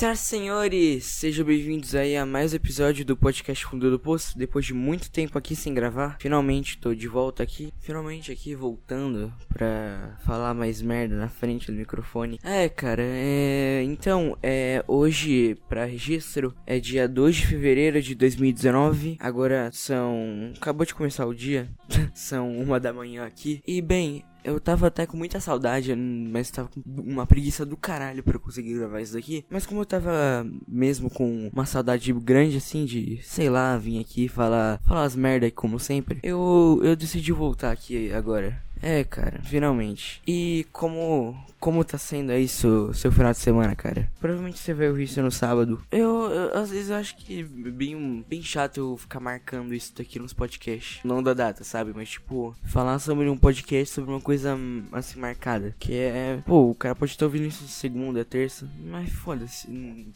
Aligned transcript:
Senhoras 0.00 0.20
e 0.20 0.24
senhores, 0.24 1.04
sejam 1.04 1.44
bem-vindos 1.44 1.94
aí 1.94 2.16
a 2.16 2.24
mais 2.24 2.54
um 2.54 2.56
episódio 2.56 3.04
do 3.04 3.14
podcast 3.14 3.66
Fundo 3.66 3.90
do 3.90 3.98
Poço. 3.98 4.38
Depois 4.38 4.64
de 4.64 4.72
muito 4.72 5.10
tempo 5.10 5.36
aqui 5.36 5.54
sem 5.54 5.74
gravar, 5.74 6.16
finalmente 6.18 6.78
tô 6.78 6.94
de 6.94 7.06
volta 7.06 7.42
aqui. 7.42 7.70
Finalmente 7.80 8.32
aqui 8.32 8.54
voltando 8.54 9.30
pra 9.60 10.16
falar 10.20 10.54
mais 10.54 10.80
merda 10.80 11.14
na 11.14 11.28
frente 11.28 11.70
do 11.70 11.76
microfone. 11.76 12.40
É, 12.42 12.66
cara, 12.66 13.02
é. 13.04 13.82
Então, 13.84 14.34
é. 14.42 14.82
Hoje, 14.88 15.54
pra 15.68 15.84
registro, 15.84 16.54
é 16.66 16.80
dia 16.80 17.06
2 17.06 17.36
de 17.36 17.46
fevereiro 17.46 18.00
de 18.00 18.14
2019. 18.14 19.18
Agora 19.20 19.68
são. 19.70 20.50
Acabou 20.56 20.86
de 20.86 20.94
começar 20.94 21.26
o 21.26 21.34
dia. 21.34 21.68
são 22.14 22.50
uma 22.56 22.80
da 22.80 22.90
manhã 22.90 23.26
aqui. 23.26 23.62
E 23.66 23.82
bem, 23.82 24.24
eu 24.42 24.58
tava 24.58 24.86
até 24.86 25.04
com 25.04 25.18
muita 25.18 25.40
saudade, 25.40 25.94
mas 25.94 26.50
tava 26.50 26.68
com 26.68 26.82
uma 26.86 27.26
preguiça 27.26 27.66
do 27.66 27.76
caralho 27.76 28.22
pra 28.22 28.36
eu 28.36 28.40
conseguir 28.40 28.78
gravar 28.78 29.02
isso 29.02 29.12
daqui. 29.12 29.44
Mas 29.50 29.66
como 29.66 29.82
eu 29.82 29.86
tava 29.86 30.46
mesmo 30.66 31.10
com 31.10 31.50
uma 31.52 31.66
saudade 31.66 32.10
grande 32.14 32.56
assim 32.56 32.86
de, 32.86 33.20
sei 33.22 33.50
lá, 33.50 33.76
vir 33.76 34.00
aqui 34.00 34.26
falar, 34.26 34.80
falar 34.86 35.04
as 35.04 35.14
merda 35.14 35.50
como 35.50 35.78
sempre, 35.78 36.20
eu, 36.22 36.80
eu 36.82 36.96
decidi 36.96 37.32
voltar 37.32 37.70
aqui 37.70 38.10
agora. 38.12 38.69
É, 38.82 39.04
cara, 39.04 39.40
finalmente. 39.42 40.22
E 40.26 40.66
como 40.72 41.36
como 41.58 41.84
tá 41.84 41.98
sendo 41.98 42.30
aí 42.32 42.48
seu, 42.48 42.94
seu 42.94 43.12
final 43.12 43.32
de 43.32 43.38
semana, 43.38 43.76
cara? 43.76 44.10
Provavelmente 44.18 44.58
você 44.58 44.72
vai 44.72 44.88
ouvir 44.88 45.04
isso 45.04 45.20
no 45.20 45.30
sábado. 45.30 45.82
Eu, 45.92 46.30
eu 46.30 46.58
às 46.58 46.70
vezes 46.70 46.88
eu 46.88 46.96
acho 46.96 47.16
que 47.16 47.40
é 47.40 47.70
bem, 47.70 48.24
bem 48.26 48.42
chato 48.42 48.78
eu 48.78 48.96
ficar 48.96 49.20
marcando 49.20 49.74
isso 49.74 49.92
daqui 49.94 50.18
nos 50.18 50.32
podcasts. 50.32 51.00
Não 51.04 51.22
da 51.22 51.34
data, 51.34 51.62
sabe? 51.62 51.92
Mas 51.94 52.08
tipo, 52.08 52.56
falar 52.64 52.98
sobre 52.98 53.28
um 53.28 53.36
podcast 53.36 53.94
sobre 53.94 54.10
uma 54.10 54.20
coisa 54.20 54.56
assim 54.92 55.20
marcada. 55.20 55.74
Que 55.78 55.94
é. 55.94 56.42
Pô, 56.46 56.70
o 56.70 56.74
cara 56.74 56.94
pode 56.94 57.12
estar 57.12 57.26
ouvindo 57.26 57.46
isso 57.46 57.68
segunda, 57.68 58.24
terça. 58.24 58.68
Mas 58.82 59.10
foda-se. 59.10 59.68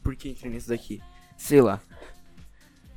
Por 0.02 0.16
que 0.16 0.30
entrei 0.30 0.50
nisso 0.50 0.70
daqui? 0.70 1.02
Sei 1.36 1.60
lá. 1.60 1.80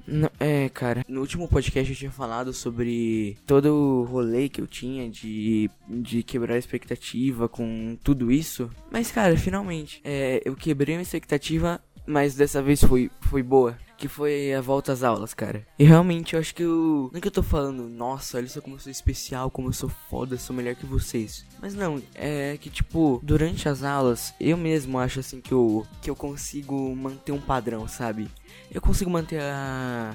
Não, 0.08 0.30
é, 0.40 0.70
cara, 0.70 1.04
no 1.08 1.20
último 1.20 1.50
podcast 1.50 1.92
eu 1.92 1.98
tinha 1.98 2.12
falado 2.12 2.54
sobre 2.54 3.38
todo 3.46 3.66
o 3.74 4.04
rolê 4.06 4.48
que 4.48 4.62
eu 4.62 4.66
tinha 4.66 5.10
de, 5.10 5.70
de 5.88 6.24
quebrar 6.24 6.56
a 6.56 6.58
expectativa 6.58 7.50
com 7.50 7.98
tudo 8.02 8.32
isso. 8.32 8.70
Mas, 8.90 9.12
cara, 9.12 9.36
finalmente, 9.36 10.00
é, 10.06 10.42
eu 10.46 10.56
quebrei 10.56 10.96
a 10.96 11.02
expectativa, 11.02 11.82
mas 12.06 12.36
dessa 12.36 12.62
vez 12.62 12.82
foi, 12.82 13.12
foi 13.20 13.44
boa. 13.44 13.78
Que 13.98 14.08
foi 14.08 14.54
a 14.54 14.62
volta 14.62 14.92
às 14.92 15.02
aulas, 15.02 15.34
cara. 15.34 15.66
E 15.80 15.84
realmente 15.84 16.36
eu 16.36 16.40
acho 16.40 16.54
que 16.54 16.64
eu. 16.64 17.10
Não 17.12 17.18
é 17.18 17.22
que 17.22 17.28
eu 17.28 17.32
tô 17.32 17.42
falando, 17.42 17.90
nossa, 17.90 18.38
olha 18.38 18.48
só 18.48 18.62
como 18.62 18.76
eu 18.76 18.80
sou 18.80 18.92
especial, 18.92 19.50
como 19.50 19.70
eu 19.70 19.74
sou 19.74 19.90
foda, 19.90 20.38
sou 20.38 20.56
melhor 20.56 20.76
que 20.76 20.86
vocês. 20.86 21.46
Mas 21.60 21.74
não, 21.74 22.02
é 22.14 22.58
que 22.58 22.70
tipo, 22.70 23.20
durante 23.24 23.68
as 23.68 23.84
aulas, 23.84 24.36
eu 24.40 24.56
mesmo 24.56 25.00
acho 25.00 25.20
assim 25.20 25.42
que 25.42 25.52
eu, 25.52 25.86
que 26.02 26.10
eu 26.10 26.16
consigo 26.16 26.96
manter 26.96 27.32
um 27.32 27.42
padrão, 27.42 27.88
sabe? 27.88 28.30
eu 28.72 28.82
consigo 28.82 29.10
manter 29.10 29.42
a. 29.42 30.14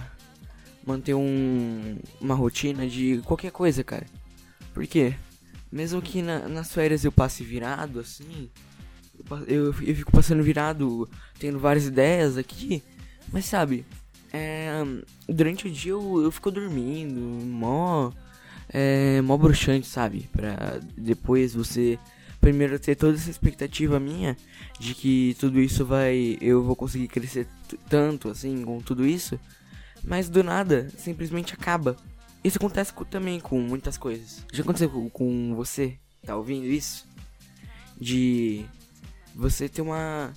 manter 0.87 1.15
um, 1.15 1.99
uma 2.21 2.35
rotina 2.35 2.87
de 2.87 3.23
qualquer 3.25 3.51
coisa, 3.51 3.83
cara. 3.83 4.07
Por 4.75 4.87
quê? 4.87 5.15
Mesmo 5.71 6.03
que 6.03 6.23
na, 6.23 6.49
nas 6.49 6.73
férias 6.73 7.05
eu 7.05 7.13
passe 7.13 7.43
virado, 7.43 8.01
assim. 8.01 8.51
Eu, 9.19 9.39
eu, 9.47 9.65
eu, 9.67 9.95
fico 9.95 10.13
passando 10.13 10.43
virado, 10.43 11.09
tendo 11.39 11.59
várias 11.59 11.87
ideias 11.87 12.37
aqui. 12.37 12.83
Mas 13.31 13.45
sabe, 13.45 13.85
é, 14.33 14.71
durante 15.29 15.67
o 15.67 15.71
dia 15.71 15.93
eu, 15.93 16.23
eu 16.23 16.31
fico 16.31 16.51
dormindo, 16.51 17.21
mó. 17.21 18.11
É, 18.69 19.21
mó 19.21 19.37
bruxante, 19.37 19.87
sabe? 19.87 20.31
Pra 20.33 20.81
depois 20.97 21.55
você 21.55 21.99
primeiro 22.41 22.79
ter 22.79 22.97
toda 22.97 23.15
essa 23.15 23.31
expectativa 23.31 24.01
minha 24.01 24.37
de 24.81 24.95
que 24.95 25.37
tudo 25.39 25.61
isso 25.61 25.85
vai. 25.85 26.39
Eu 26.41 26.63
vou 26.63 26.75
conseguir 26.75 27.09
crescer 27.09 27.47
tanto 27.89 28.29
assim 28.29 28.65
com 28.65 28.81
tudo 28.81 29.07
isso. 29.07 29.39
Mas 30.03 30.29
do 30.29 30.43
nada, 30.43 30.91
simplesmente 30.97 31.55
acaba. 31.55 31.97
Isso 32.43 32.59
acontece 32.59 32.93
com, 32.93 33.05
também 33.05 33.39
com 33.39 33.61
muitas 33.61 33.97
coisas. 33.97 34.45
Já 34.53 34.63
aconteceu 34.63 34.91
com, 34.91 35.09
com 35.09 35.55
você? 35.55 35.97
Tá 36.25 36.37
ouvindo 36.37 36.67
isso? 36.67 37.07
De 38.01 38.65
você 39.35 39.69
ter 39.69 39.83
uma. 39.83 40.33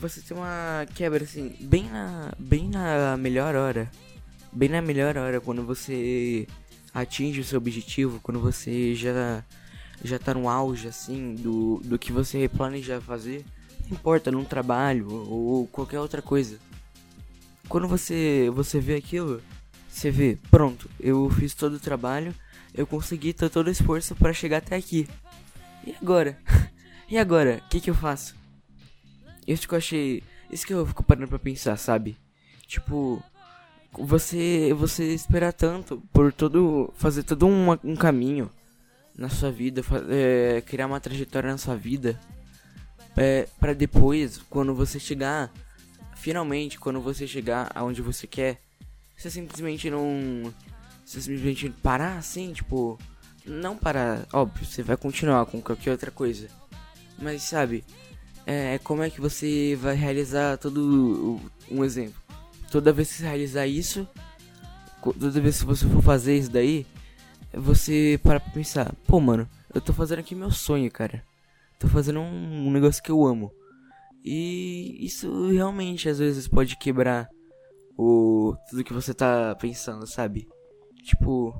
Você 0.00 0.22
ter 0.22 0.32
uma 0.32 0.86
quebra 0.94 1.22
assim, 1.22 1.54
bem 1.60 1.84
na. 1.90 2.32
Bem 2.38 2.70
na 2.70 3.18
melhor 3.18 3.54
hora. 3.54 3.90
Bem 4.50 4.68
na 4.70 4.80
melhor 4.80 5.16
hora, 5.18 5.40
quando 5.40 5.62
você 5.62 6.46
atinge 6.92 7.40
o 7.40 7.44
seu 7.44 7.58
objetivo, 7.58 8.18
quando 8.22 8.40
você 8.40 8.94
já 8.94 9.44
já 10.02 10.18
tá 10.18 10.32
no 10.32 10.48
auge, 10.48 10.88
assim, 10.88 11.34
do, 11.34 11.82
do 11.84 11.98
que 11.98 12.10
você 12.10 12.48
planeja 12.48 12.98
fazer, 13.02 13.44
não 13.86 13.98
importa, 13.98 14.32
num 14.32 14.44
trabalho 14.44 15.06
ou 15.12 15.66
qualquer 15.66 16.00
outra 16.00 16.22
coisa. 16.22 16.58
Quando 17.68 17.86
você, 17.86 18.50
você 18.54 18.80
vê 18.80 18.94
aquilo, 18.94 19.42
você 19.86 20.10
vê, 20.10 20.38
pronto, 20.50 20.88
eu 20.98 21.28
fiz 21.28 21.52
todo 21.52 21.74
o 21.74 21.80
trabalho, 21.80 22.34
eu 22.72 22.86
consegui 22.86 23.34
todo 23.34 23.66
o 23.66 23.70
esforço 23.70 24.14
para 24.14 24.32
chegar 24.32 24.56
até 24.56 24.76
aqui. 24.76 25.06
E 25.86 25.94
agora? 26.00 26.38
e 27.06 27.18
agora? 27.18 27.60
O 27.66 27.68
que, 27.68 27.80
que 27.80 27.90
eu 27.90 27.94
faço? 27.94 28.39
Isso 29.52 29.66
que 29.66 29.74
eu 29.74 29.78
achei. 29.78 30.22
Isso 30.50 30.66
que 30.66 30.72
eu 30.72 30.86
fico 30.86 31.02
parando 31.02 31.28
pra 31.28 31.38
pensar, 31.38 31.76
sabe? 31.76 32.16
Tipo, 32.66 33.22
você 33.92 34.72
você 34.74 35.12
esperar 35.12 35.52
tanto 35.52 36.02
por 36.12 36.32
todo. 36.32 36.92
fazer 36.96 37.24
todo 37.24 37.46
um, 37.46 37.72
um 37.84 37.96
caminho 37.96 38.50
na 39.18 39.28
sua 39.28 39.50
vida, 39.50 39.82
é, 40.08 40.62
criar 40.62 40.86
uma 40.86 41.00
trajetória 41.00 41.50
na 41.50 41.58
sua 41.58 41.76
vida, 41.76 42.18
é, 43.16 43.46
para 43.58 43.74
depois, 43.74 44.38
quando 44.48 44.74
você 44.74 44.98
chegar, 44.98 45.52
finalmente, 46.16 46.78
quando 46.78 47.00
você 47.00 47.26
chegar 47.26 47.70
aonde 47.74 48.00
você 48.00 48.26
quer, 48.26 48.62
você 49.14 49.30
simplesmente 49.30 49.90
não, 49.90 50.54
você 51.04 51.20
simplesmente 51.20 51.68
parar 51.82 52.16
assim, 52.16 52.52
tipo, 52.52 52.98
não 53.44 53.76
parar, 53.76 54.26
óbvio, 54.32 54.64
você 54.64 54.82
vai 54.82 54.96
continuar 54.96 55.44
com 55.44 55.60
qualquer 55.60 55.90
outra 55.90 56.10
coisa, 56.10 56.48
mas 57.18 57.42
sabe, 57.42 57.84
é, 58.46 58.78
como 58.78 59.02
é 59.02 59.10
que 59.10 59.20
você 59.20 59.76
vai 59.80 59.94
realizar 59.94 60.58
todo 60.58 61.40
um 61.70 61.84
exemplo? 61.84 62.20
Toda 62.70 62.92
vez 62.92 63.08
que 63.08 63.14
você 63.18 63.24
realizar 63.24 63.66
isso, 63.66 64.06
toda 65.02 65.40
vez 65.40 65.60
que 65.60 65.66
você 65.66 65.86
for 65.86 66.02
fazer 66.02 66.36
isso 66.36 66.50
daí, 66.50 66.86
você 67.52 68.18
para 68.22 68.40
pra 68.40 68.52
pensar, 68.52 68.94
pô, 69.06 69.20
mano, 69.20 69.48
eu 69.74 69.80
tô 69.80 69.92
fazendo 69.92 70.20
aqui 70.20 70.34
meu 70.34 70.50
sonho, 70.50 70.90
cara. 70.90 71.22
Tô 71.78 71.88
fazendo 71.88 72.20
um, 72.20 72.68
um 72.68 72.70
negócio 72.70 73.02
que 73.02 73.10
eu 73.10 73.24
amo. 73.24 73.52
E 74.24 75.04
isso 75.04 75.48
realmente 75.50 76.08
às 76.08 76.18
vezes 76.18 76.46
pode 76.46 76.76
quebrar 76.76 77.28
o 77.96 78.54
tudo 78.68 78.84
que 78.84 78.92
você 78.92 79.14
tá 79.14 79.54
pensando, 79.54 80.06
sabe? 80.06 80.46
Tipo, 81.04 81.54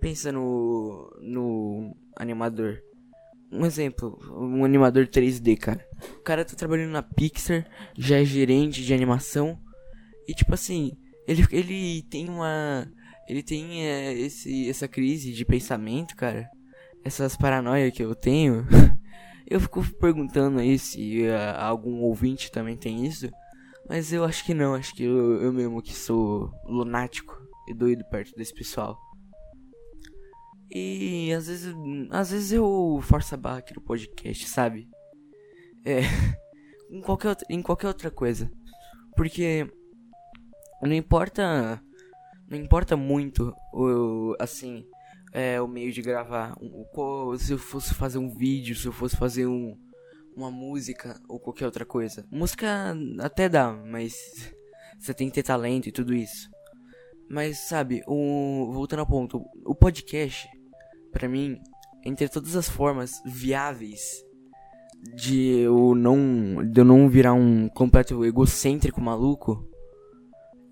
pensa 0.00 0.32
no 0.32 1.08
no 1.20 1.96
animador. 2.16 2.82
Um 3.52 3.66
exemplo, 3.66 4.18
um 4.34 4.64
animador 4.64 5.06
3D, 5.06 5.58
cara. 5.58 5.86
O 6.16 6.22
cara 6.22 6.44
tá 6.44 6.54
trabalhando 6.56 6.90
na 6.90 7.02
Pixar, 7.02 7.66
já 7.96 8.18
é 8.18 8.24
gerente 8.24 8.82
de 8.82 8.94
animação 8.94 9.58
e 10.26 10.32
tipo 10.32 10.54
assim, 10.54 10.92
ele 11.26 11.44
ele 11.52 12.02
tem 12.04 12.28
uma 12.28 12.88
ele 13.28 13.42
tem 13.42 13.86
é, 13.86 14.12
esse, 14.12 14.68
essa 14.68 14.88
crise 14.88 15.32
de 15.32 15.44
pensamento, 15.44 16.16
cara. 16.16 16.48
Essas 17.04 17.36
paranoias 17.36 17.92
que 17.92 18.02
eu 18.02 18.14
tenho. 18.14 18.66
eu 19.48 19.60
fico 19.60 19.82
perguntando 19.98 20.58
aí 20.60 20.78
se 20.78 21.22
uh, 21.22 21.58
algum 21.58 22.00
ouvinte 22.00 22.50
também 22.50 22.76
tem 22.76 23.06
isso. 23.06 23.30
Mas 23.88 24.12
eu 24.12 24.24
acho 24.24 24.44
que 24.44 24.54
não, 24.54 24.74
acho 24.74 24.94
que 24.94 25.04
eu, 25.04 25.42
eu 25.42 25.52
mesmo 25.52 25.82
que 25.82 25.94
sou 25.94 26.50
lunático 26.64 27.36
e 27.68 27.74
doido 27.74 28.04
perto 28.10 28.34
desse 28.36 28.54
pessoal. 28.54 28.98
E 30.74 31.32
às 31.32 31.48
vezes, 31.48 31.74
às 32.10 32.30
vezes 32.30 32.52
eu 32.52 32.98
forço 33.02 33.34
a 33.34 33.38
barra 33.38 33.58
aqui 33.58 33.74
no 33.74 33.82
podcast, 33.82 34.48
sabe? 34.48 34.88
É. 35.84 36.00
em, 36.90 37.02
qualquer, 37.02 37.36
em 37.50 37.60
qualquer 37.60 37.88
outra 37.88 38.10
coisa. 38.10 38.50
Porque 39.14 39.70
não 40.82 40.94
importa 40.94 41.82
não 42.48 42.58
importa 42.58 42.96
muito 42.96 43.54
o 43.72 44.34
assim 44.38 44.84
é, 45.32 45.60
o 45.60 45.68
meio 45.68 45.92
de 45.92 46.02
gravar. 46.02 46.54
O, 46.60 47.36
se 47.38 47.52
eu 47.52 47.58
fosse 47.58 47.94
fazer 47.94 48.18
um 48.18 48.28
vídeo, 48.28 48.76
se 48.76 48.86
eu 48.86 48.92
fosse 48.92 49.16
fazer 49.16 49.46
um, 49.46 49.76
uma 50.36 50.50
música 50.50 51.20
ou 51.28 51.40
qualquer 51.40 51.66
outra 51.66 51.84
coisa. 51.84 52.26
Música 52.30 52.94
até 53.20 53.48
dá, 53.48 53.72
mas 53.72 54.14
você 54.98 55.14
tem 55.14 55.28
que 55.28 55.34
ter 55.34 55.42
talento 55.42 55.88
e 55.88 55.92
tudo 55.92 56.14
isso. 56.14 56.48
Mas 57.28 57.58
sabe, 57.58 58.02
o, 58.06 58.70
voltando 58.72 59.00
ao 59.00 59.06
ponto, 59.06 59.42
o 59.64 59.74
podcast, 59.74 60.46
para 61.12 61.28
mim, 61.28 61.60
entre 62.04 62.28
todas 62.28 62.56
as 62.56 62.68
formas 62.68 63.12
viáveis 63.24 64.24
de 65.14 65.60
eu 65.60 65.94
não, 65.94 66.64
de 66.64 66.80
eu 66.80 66.84
não 66.84 67.08
virar 67.08 67.34
um 67.34 67.68
completo 67.68 68.24
egocêntrico 68.24 69.00
maluco, 69.00 69.68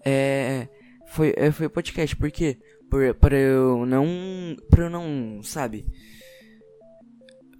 é 0.04 0.69
foi, 1.10 1.34
é, 1.37 1.50
foi 1.50 1.69
podcast, 1.69 2.14
por 2.14 2.31
quê? 2.31 2.56
Por, 2.88 3.14
pra 3.16 3.37
eu 3.37 3.84
não. 3.84 4.06
Pra 4.70 4.84
eu 4.84 4.90
não. 4.90 5.42
Sabe? 5.42 5.84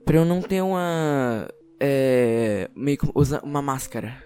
Pra 0.05 0.19
eu 0.19 0.25
não 0.25 0.41
ter 0.41 0.63
uma. 0.63 1.49
É. 1.81 2.71
Meio 2.77 2.97
que 2.97 3.11
usar 3.13 3.43
uma 3.43 3.61
máscara. 3.61 4.23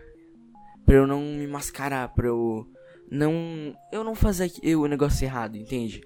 Pra 0.84 0.96
eu 0.96 1.06
não 1.06 1.22
me 1.22 1.46
mascarar, 1.46 2.12
pra 2.12 2.26
eu 2.26 2.66
não. 3.10 3.74
Eu 3.90 4.04
não 4.04 4.14
fazer 4.14 4.52
o 4.76 4.86
negócio 4.86 5.24
errado, 5.24 5.56
entende? 5.56 6.02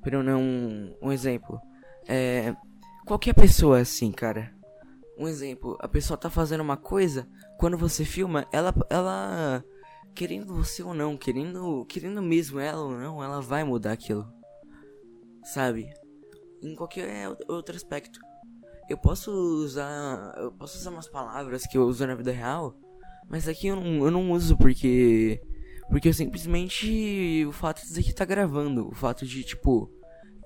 Pra 0.00 0.16
eu 0.16 0.22
não. 0.22 0.40
Um 1.02 1.12
exemplo. 1.12 1.60
É. 2.06 2.54
Qualquer 3.06 3.34
pessoa 3.34 3.78
é 3.78 3.82
assim, 3.82 4.12
cara. 4.12 4.54
Um 5.18 5.28
exemplo, 5.28 5.76
a 5.80 5.88
pessoa 5.88 6.16
tá 6.16 6.30
fazendo 6.30 6.62
uma 6.62 6.76
coisa, 6.76 7.28
quando 7.58 7.76
você 7.76 8.04
filma, 8.04 8.46
ela. 8.52 8.74
ela 8.90 9.64
querendo 10.14 10.54
você 10.54 10.82
ou 10.82 10.94
não, 10.94 11.16
querendo. 11.16 11.84
Querendo 11.86 12.22
mesmo 12.22 12.58
ela 12.58 12.82
ou 12.82 12.92
não, 12.92 13.22
ela 13.22 13.40
vai 13.40 13.64
mudar 13.64 13.92
aquilo. 13.92 14.26
Sabe? 15.44 15.92
Em 16.62 16.74
qualquer 16.74 17.28
outro 17.48 17.74
aspecto. 17.74 18.20
Eu 18.88 18.98
posso 18.98 19.30
usar. 19.30 20.34
Eu 20.36 20.52
posso 20.52 20.78
usar 20.78 20.90
umas 20.90 21.08
palavras 21.08 21.66
que 21.66 21.76
eu 21.76 21.84
uso 21.84 22.06
na 22.06 22.14
vida 22.14 22.32
real. 22.32 22.76
Mas 23.28 23.48
aqui 23.48 23.68
eu 23.68 23.76
não, 23.76 24.04
eu 24.04 24.10
não 24.10 24.30
uso 24.32 24.56
porque. 24.56 25.40
Porque 25.88 26.08
eu 26.08 26.14
simplesmente. 26.14 27.44
O 27.46 27.52
fato 27.52 27.82
de 27.86 28.00
aqui 28.00 28.12
tá 28.12 28.24
gravando. 28.24 28.88
O 28.88 28.94
fato 28.94 29.26
de, 29.26 29.42
tipo. 29.44 29.90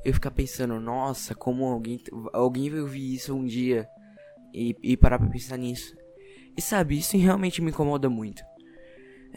Eu 0.07 0.15
ficar 0.15 0.31
pensando, 0.31 0.79
nossa, 0.79 1.35
como 1.35 1.65
alguém. 1.65 2.01
Alguém 2.33 2.71
vai 2.71 2.79
ouvir 2.79 3.13
isso 3.13 3.35
um 3.35 3.45
dia. 3.45 3.89
E, 4.55 4.77
e 4.81 4.97
parar 4.97 5.19
pra 5.19 5.29
pensar 5.29 5.57
nisso. 5.57 5.97
E 6.57 6.63
sabe, 6.63 6.97
isso 6.97 7.17
realmente 7.17 7.61
me 7.61 7.71
incomoda 7.71 8.09
muito. 8.09 8.41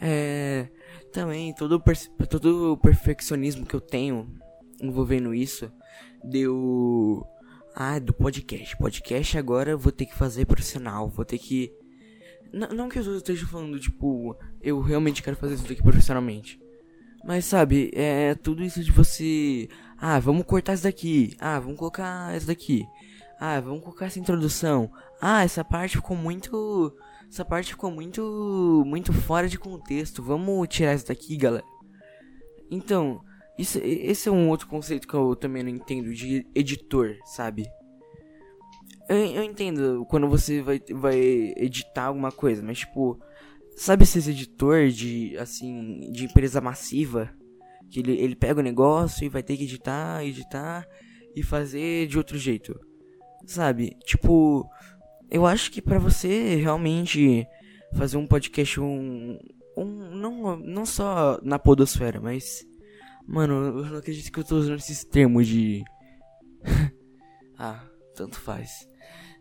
É. 0.00 0.68
Também, 1.12 1.52
todo, 1.52 1.82
todo 2.30 2.74
o 2.74 2.76
perfeccionismo 2.76 3.66
que 3.66 3.74
eu 3.74 3.80
tenho 3.80 4.32
envolvendo 4.80 5.34
isso 5.34 5.72
deu 6.22 7.26
ah, 7.74 7.98
do 7.98 8.14
podcast. 8.14 8.76
Podcast 8.76 9.38
agora 9.38 9.72
eu 9.72 9.78
vou 9.78 9.90
ter 9.90 10.06
que 10.06 10.14
fazer 10.14 10.46
profissional. 10.46 11.08
Vou 11.08 11.24
ter 11.24 11.38
que. 11.38 11.72
N 12.52 12.68
não 12.68 12.88
que 12.88 13.00
eu 13.00 13.16
esteja 13.16 13.44
falando, 13.44 13.76
tipo, 13.80 14.38
eu 14.62 14.80
realmente 14.80 15.20
quero 15.20 15.36
fazer 15.36 15.54
isso 15.54 15.66
daqui 15.66 15.82
profissionalmente. 15.82 16.59
Mas 17.24 17.44
sabe, 17.44 17.90
é 17.94 18.34
tudo 18.34 18.62
isso 18.62 18.82
de 18.82 18.90
você. 18.90 19.68
Ah, 19.98 20.18
vamos 20.18 20.44
cortar 20.44 20.74
isso 20.74 20.84
daqui. 20.84 21.36
Ah, 21.38 21.58
vamos 21.58 21.78
colocar 21.78 22.34
isso 22.36 22.46
daqui. 22.46 22.86
Ah, 23.38 23.60
vamos 23.60 23.82
colocar 23.82 24.06
essa 24.06 24.18
introdução. 24.18 24.90
Ah, 25.20 25.44
essa 25.44 25.64
parte 25.64 25.96
ficou 25.96 26.16
muito. 26.16 26.96
Essa 27.30 27.44
parte 27.44 27.70
ficou 27.70 27.90
muito. 27.90 28.82
Muito 28.86 29.12
fora 29.12 29.48
de 29.48 29.58
contexto. 29.58 30.22
Vamos 30.22 30.68
tirar 30.68 30.94
isso 30.94 31.06
daqui, 31.06 31.36
galera. 31.36 31.64
Então, 32.70 33.20
isso, 33.58 33.78
esse 33.82 34.28
é 34.28 34.32
um 34.32 34.48
outro 34.48 34.66
conceito 34.66 35.06
que 35.06 35.14
eu 35.14 35.36
também 35.36 35.62
não 35.62 35.70
entendo 35.70 36.14
de 36.14 36.46
editor, 36.54 37.16
sabe? 37.26 37.66
Eu, 39.08 39.16
eu 39.16 39.42
entendo 39.42 40.06
quando 40.08 40.28
você 40.28 40.62
vai, 40.62 40.80
vai 40.92 41.18
editar 41.56 42.04
alguma 42.04 42.32
coisa, 42.32 42.62
mas 42.62 42.78
tipo, 42.78 43.20
sabe 43.80 44.04
esses 44.04 44.28
editor 44.28 44.88
de 44.88 45.36
assim, 45.38 46.10
de 46.12 46.24
empresa 46.24 46.60
massiva? 46.60 47.30
Que 47.90 48.00
ele, 48.00 48.12
ele 48.12 48.36
pega 48.36 48.60
o 48.60 48.62
negócio 48.62 49.24
e 49.24 49.28
vai 49.28 49.42
ter 49.42 49.56
que 49.56 49.64
editar, 49.64 50.24
editar 50.24 50.86
e 51.34 51.42
fazer 51.42 52.06
de 52.06 52.16
outro 52.18 52.38
jeito. 52.38 52.78
Sabe? 53.46 53.96
Tipo, 54.04 54.68
eu 55.30 55.46
acho 55.46 55.70
que 55.72 55.82
para 55.82 55.98
você 55.98 56.56
realmente 56.56 57.46
fazer 57.94 58.16
um 58.16 58.26
podcast 58.26 58.80
um, 58.80 59.38
um 59.76 59.84
não 59.84 60.56
não 60.56 60.86
só 60.86 61.40
na 61.42 61.58
podosfera, 61.58 62.20
mas 62.20 62.64
Mano, 63.30 63.54
eu 63.54 63.84
não 63.86 63.98
acredito 63.98 64.32
que 64.32 64.40
eu 64.40 64.44
tô 64.44 64.56
usando 64.56 64.78
esses 64.78 65.04
termos 65.04 65.46
de. 65.46 65.84
ah, 67.56 67.80
tanto 68.16 68.40
faz. 68.40 68.88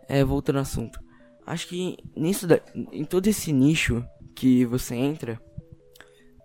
É, 0.08 0.24
voltando 0.24 0.58
ao 0.58 0.62
assunto. 0.62 1.00
Acho 1.44 1.68
que 1.68 1.98
nisso 2.16 2.46
da... 2.46 2.62
em 2.92 3.04
todo 3.04 3.26
esse 3.26 3.52
nicho 3.52 4.06
que 4.40 4.64
você 4.64 4.96
entra, 4.96 5.38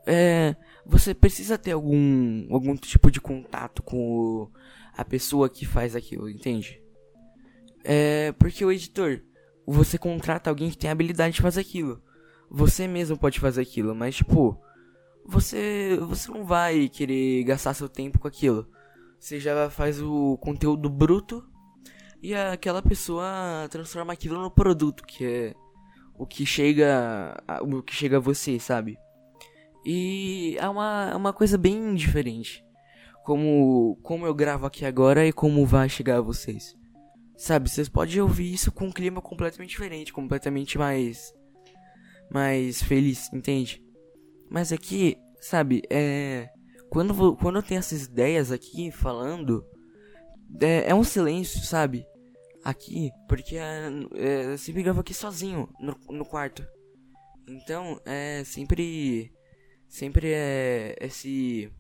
é, 0.05 0.57
você 0.85 1.15
precisa 1.15 1.57
ter 1.57 1.71
algum 1.71 2.53
algum 2.53 2.75
tipo 2.75 3.09
de 3.09 3.21
contato 3.21 3.85
com 3.85 3.97
o, 3.97 4.53
a 4.97 5.05
pessoa 5.05 5.49
que 5.49 5.65
faz 5.65 5.95
aquilo, 5.95 6.29
entende? 6.29 6.83
É, 7.85 8.33
porque 8.33 8.65
o 8.65 8.73
editor, 8.73 9.21
você 9.65 9.97
contrata 9.97 10.51
alguém 10.51 10.71
que 10.71 10.77
tem 10.77 10.91
a 10.91 10.93
habilidade 10.93 11.37
de 11.37 11.43
fazer 11.43 11.61
aquilo. 11.61 12.03
Você 12.51 12.89
mesmo 12.89 13.17
pode 13.17 13.39
fazer 13.39 13.63
aquilo, 13.63 13.95
mas 13.95 14.17
tipo, 14.17 14.61
você 15.25 15.97
você 16.01 16.33
não 16.33 16.45
vai 16.45 16.89
querer 16.89 17.45
gastar 17.45 17.75
seu 17.75 17.89
tempo 17.89 18.19
com 18.19 18.27
aquilo. 18.27 18.69
Você 19.21 19.39
já 19.39 19.71
faz 19.71 20.03
o 20.03 20.37
conteúdo 20.39 20.91
bruto 20.91 21.49
e 22.21 22.35
aquela 22.35 22.83
pessoa 22.83 23.69
transforma 23.71 24.13
aquilo 24.13 24.43
no 24.43 24.51
produto, 24.51 25.05
que 25.05 25.25
é 25.25 25.55
o 26.17 26.27
que 26.27 26.47
chega 26.47 27.43
o 27.63 27.83
que 27.83 27.95
chega 27.95 28.17
a 28.17 28.21
você, 28.21 28.59
sabe? 28.59 28.99
E 29.85 30.57
é 30.59 30.69
uma, 30.69 31.11
é 31.13 31.17
uma 31.17 31.33
coisa 31.33 31.59
bem 31.59 31.95
diferente. 31.95 32.65
Como, 33.25 33.99
como 34.03 34.27
eu 34.27 34.35
gravo 34.35 34.67
aqui 34.67 34.85
agora 34.85 35.27
e 35.27 35.33
como 35.33 35.65
vai 35.65 35.89
chegar 35.89 36.19
a 36.19 36.23
vocês. 36.23 36.77
Sabe, 37.37 37.69
vocês 37.69 37.89
podem 37.89 38.21
ouvir 38.21 38.53
isso 38.53 38.71
com 38.71 38.87
um 38.87 38.93
clima 38.93 39.21
completamente 39.21 39.71
diferente, 39.71 40.13
completamente 40.13 40.79
mais 40.79 41.35
mais 42.31 42.83
feliz, 42.83 43.31
entende? 43.33 43.83
Mas 44.49 44.73
aqui, 44.73 45.17
sabe, 45.41 45.83
é. 45.91 46.49
Quando, 46.91 47.37
quando 47.37 47.57
eu 47.57 47.63
tenho 47.63 47.81
essas 47.81 48.05
ideias 48.05 48.53
aqui 48.53 48.91
falando, 48.91 49.65
é, 50.61 50.91
é 50.91 50.95
um 50.95 51.03
silêncio, 51.03 51.61
sabe? 51.61 52.07
Aqui, 52.65 53.11
porque 53.29 53.57
é, 53.57 53.91
é, 54.15 54.45
eu 54.47 54.59
sempre 54.59 54.83
gravo 54.83 55.01
aqui 55.01 55.13
sozinho, 55.13 55.69
no, 55.79 55.99
no 56.09 56.25
quarto. 56.25 56.67
Então, 57.47 58.01
é 58.05 58.43
sempre. 58.45 59.33
Sempre 59.89 60.33
é 60.33 60.97
esse. 61.01 61.71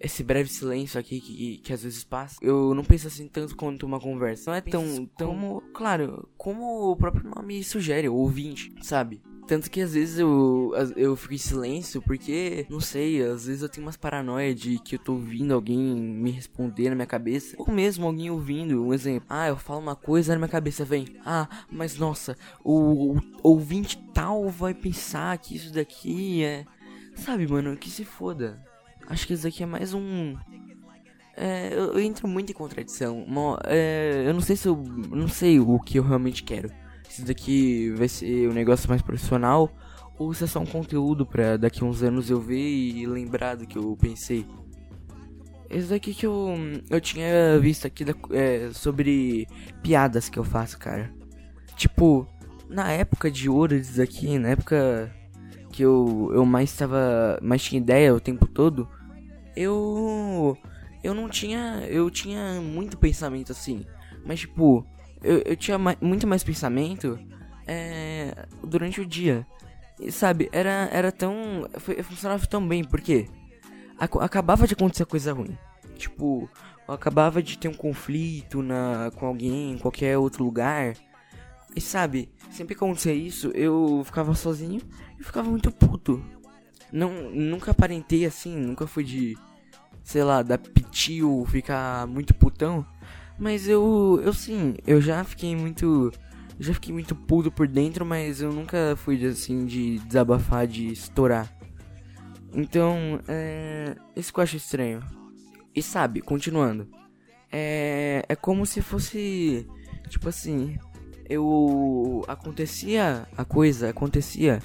Esse 0.00 0.24
breve 0.24 0.48
silêncio 0.48 0.98
aqui 0.98 1.20
que, 1.20 1.58
que 1.58 1.72
às 1.74 1.82
vezes 1.82 2.02
passa. 2.02 2.36
Eu 2.40 2.74
não 2.74 2.82
penso 2.82 3.06
assim 3.06 3.28
tanto 3.28 3.54
quanto 3.54 3.84
uma 3.84 4.00
conversa. 4.00 4.50
Não 4.50 4.56
é 4.56 4.62
tão. 4.62 5.06
tão 5.06 5.28
como, 5.28 5.60
claro, 5.74 6.26
como 6.38 6.90
o 6.90 6.96
próprio 6.96 7.28
nome 7.28 7.62
sugere, 7.62 8.08
o 8.08 8.14
ouvinte, 8.14 8.74
sabe? 8.80 9.22
Tanto 9.46 9.70
que 9.70 9.80
às 9.80 9.94
vezes 9.94 10.18
eu, 10.18 10.72
eu 10.96 11.16
fico 11.16 11.34
em 11.34 11.38
silêncio 11.38 12.00
porque, 12.02 12.66
não 12.70 12.80
sei, 12.80 13.22
às 13.22 13.46
vezes 13.46 13.62
eu 13.62 13.68
tenho 13.68 13.86
umas 13.86 13.96
paranoia 13.96 14.54
de 14.54 14.78
que 14.78 14.94
eu 14.94 14.98
tô 14.98 15.14
ouvindo 15.14 15.52
alguém 15.52 15.78
me 15.78 16.30
responder 16.30 16.88
na 16.88 16.94
minha 16.94 17.06
cabeça. 17.06 17.56
Ou 17.58 17.70
mesmo 17.70 18.06
alguém 18.06 18.30
ouvindo, 18.30 18.84
um 18.84 18.94
exemplo. 18.94 19.26
Ah, 19.28 19.48
eu 19.48 19.56
falo 19.56 19.80
uma 19.80 19.96
coisa 19.96 20.32
na 20.32 20.38
minha 20.38 20.48
cabeça 20.48 20.84
vem. 20.84 21.16
Ah, 21.24 21.48
mas 21.70 21.96
nossa, 21.96 22.36
o, 22.62 23.16
o 23.16 23.20
ouvinte 23.42 23.98
tal 24.14 24.48
vai 24.48 24.72
pensar 24.72 25.36
que 25.38 25.56
isso 25.56 25.72
daqui 25.72 26.44
é. 26.44 26.64
Sabe, 27.16 27.46
mano, 27.46 27.76
que 27.76 27.90
se 27.90 28.04
foda. 28.04 28.64
Acho 29.08 29.26
que 29.26 29.34
isso 29.34 29.42
daqui 29.42 29.62
é 29.62 29.66
mais 29.66 29.92
um. 29.92 30.36
É, 31.36 31.72
eu, 31.72 31.94
eu 31.94 32.00
entro 32.00 32.28
muito 32.28 32.50
em 32.50 32.54
contradição. 32.54 33.26
É, 33.66 34.24
eu 34.26 34.32
não 34.32 34.40
sei 34.40 34.54
se 34.54 34.68
eu. 34.68 34.76
Não 34.76 35.26
sei 35.26 35.58
o 35.58 35.78
que 35.80 35.98
eu 35.98 36.04
realmente 36.04 36.44
quero 36.44 36.70
se 37.12 37.22
daqui 37.22 37.90
vai 37.90 38.08
ser 38.08 38.48
um 38.48 38.52
negócio 38.52 38.88
mais 38.88 39.02
profissional 39.02 39.70
ou 40.18 40.32
se 40.34 40.44
é 40.44 40.46
só 40.46 40.60
um 40.60 40.66
conteúdo 40.66 41.24
pra 41.24 41.56
daqui 41.56 41.84
uns 41.84 42.02
anos 42.02 42.30
eu 42.30 42.40
ver 42.40 42.68
e 42.68 43.06
lembrar 43.06 43.56
do 43.56 43.66
que 43.66 43.78
eu 43.78 43.96
pensei. 43.96 44.46
Esse 45.68 45.88
daqui 45.88 46.12
que 46.12 46.26
eu, 46.26 46.54
eu 46.90 47.00
tinha 47.00 47.58
visto 47.60 47.86
aqui 47.86 48.04
da, 48.04 48.12
é, 48.32 48.70
sobre 48.72 49.46
piadas 49.82 50.28
que 50.28 50.38
eu 50.38 50.44
faço, 50.44 50.78
cara. 50.78 51.12
Tipo, 51.76 52.26
na 52.68 52.90
época 52.92 53.30
de 53.30 53.48
ouro 53.48 53.80
aqui, 54.02 54.38
na 54.38 54.48
época 54.50 55.10
que 55.72 55.82
eu, 55.82 56.30
eu 56.34 56.44
mais 56.44 56.72
tava. 56.76 57.38
mais 57.40 57.62
tinha 57.62 57.80
ideia 57.80 58.14
o 58.14 58.20
tempo 58.20 58.46
todo, 58.46 58.88
eu. 59.56 60.56
Eu 61.02 61.14
não 61.14 61.28
tinha. 61.28 61.86
Eu 61.88 62.10
tinha 62.10 62.60
muito 62.60 62.98
pensamento 62.98 63.52
assim. 63.52 63.86
Mas 64.26 64.40
tipo, 64.40 64.84
eu, 65.22 65.38
eu 65.38 65.56
tinha 65.56 65.78
mais, 65.78 65.96
muito 66.00 66.26
mais 66.26 66.42
pensamento 66.42 67.18
é, 67.66 68.46
durante 68.62 69.00
o 69.00 69.06
dia. 69.06 69.46
E, 69.98 70.10
sabe, 70.10 70.48
era, 70.52 70.88
era 70.92 71.12
tão. 71.12 71.68
Foi, 71.78 72.02
funcionava 72.02 72.46
tão 72.46 72.66
bem, 72.66 72.82
porque 72.84 73.28
acabava 73.98 74.66
de 74.66 74.74
acontecer 74.74 75.04
coisa 75.04 75.32
ruim. 75.32 75.56
Tipo, 75.96 76.48
eu 76.88 76.94
acabava 76.94 77.42
de 77.42 77.58
ter 77.58 77.68
um 77.68 77.74
conflito 77.74 78.62
na, 78.62 79.12
com 79.14 79.26
alguém 79.26 79.72
em 79.72 79.78
qualquer 79.78 80.16
outro 80.16 80.42
lugar. 80.42 80.94
E 81.76 81.80
sabe, 81.80 82.28
sempre 82.50 82.74
que 82.74 82.82
acontecia 82.82 83.14
isso, 83.14 83.48
eu 83.54 84.02
ficava 84.04 84.34
sozinho 84.34 84.80
e 85.18 85.22
ficava 85.22 85.48
muito 85.48 85.70
puto. 85.70 86.24
Não, 86.92 87.30
nunca 87.30 87.70
aparentei 87.70 88.24
assim, 88.24 88.56
nunca 88.56 88.86
fui 88.86 89.04
de, 89.04 89.38
sei 90.02 90.24
lá, 90.24 90.42
da 90.42 90.58
pitio 90.58 91.44
ficar 91.46 92.06
muito 92.08 92.34
putão. 92.34 92.84
Mas 93.40 93.66
eu, 93.66 94.20
eu 94.22 94.34
sim, 94.34 94.74
eu 94.86 95.00
já 95.00 95.24
fiquei 95.24 95.56
muito, 95.56 96.12
já 96.58 96.74
fiquei 96.74 96.92
muito 96.92 97.16
puto 97.16 97.50
por 97.50 97.66
dentro, 97.66 98.04
mas 98.04 98.42
eu 98.42 98.52
nunca 98.52 98.94
fui 98.98 99.24
assim 99.24 99.64
de 99.64 99.98
desabafar, 100.00 100.66
de 100.66 100.88
estourar. 100.88 101.50
Então, 102.52 103.18
é, 103.26 103.96
isso 104.14 104.30
que 104.30 104.40
eu 104.40 104.44
acho 104.44 104.58
estranho. 104.58 105.02
E 105.74 105.82
sabe, 105.82 106.20
continuando, 106.20 106.86
é, 107.50 108.26
é 108.28 108.36
como 108.36 108.66
se 108.66 108.82
fosse, 108.82 109.66
tipo 110.10 110.28
assim, 110.28 110.76
eu 111.26 112.22
acontecia 112.28 113.26
a 113.34 113.44
coisa, 113.44 113.88
acontecia 113.88 114.58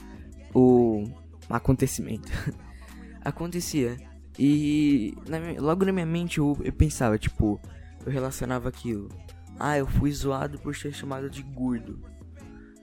o 0.53 1.05
acontecimento. 1.49 2.29
Acontecia. 3.23 3.97
E 4.37 5.15
na 5.27 5.39
logo 5.59 5.83
na 5.83 5.91
minha 5.91 6.05
mente 6.05 6.37
eu, 6.37 6.55
eu 6.61 6.71
pensava, 6.71 7.17
tipo, 7.17 7.59
eu 8.05 8.11
relacionava 8.11 8.69
aquilo. 8.69 9.09
Ah, 9.59 9.77
eu 9.77 9.87
fui 9.87 10.11
zoado 10.11 10.59
por 10.59 10.75
ser 10.75 10.93
chamado 10.93 11.29
de 11.29 11.41
gordo. 11.41 11.99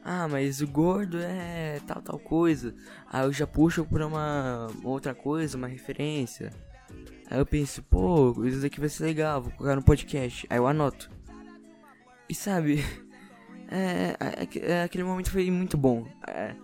Ah, 0.04 0.26
mas 0.28 0.60
o 0.60 0.66
gordo 0.66 1.18
é 1.18 1.80
tal, 1.86 2.02
tal 2.02 2.18
coisa. 2.18 2.74
Aí 3.10 3.24
eu 3.24 3.32
já 3.32 3.46
puxo 3.46 3.84
pra 3.84 4.06
uma 4.06 4.68
outra 4.82 5.14
coisa, 5.14 5.56
uma 5.56 5.68
referência. 5.68 6.50
Aí 7.30 7.38
eu 7.38 7.46
penso, 7.46 7.82
pô, 7.84 8.34
isso 8.44 8.60
daqui 8.60 8.80
vai 8.80 8.88
ser 8.88 9.04
legal, 9.04 9.42
vou 9.42 9.52
colocar 9.52 9.76
no 9.76 9.82
podcast. 9.82 10.46
Aí 10.50 10.58
eu 10.58 10.66
anoto. 10.66 11.10
E 12.28 12.34
sabe, 12.34 12.84
é, 13.70 14.16
é, 14.18 14.72
é, 14.72 14.82
aquele 14.82 15.04
momento 15.04 15.30
foi 15.30 15.50
muito 15.50 15.76
bom. 15.76 16.06
É, 16.26 16.54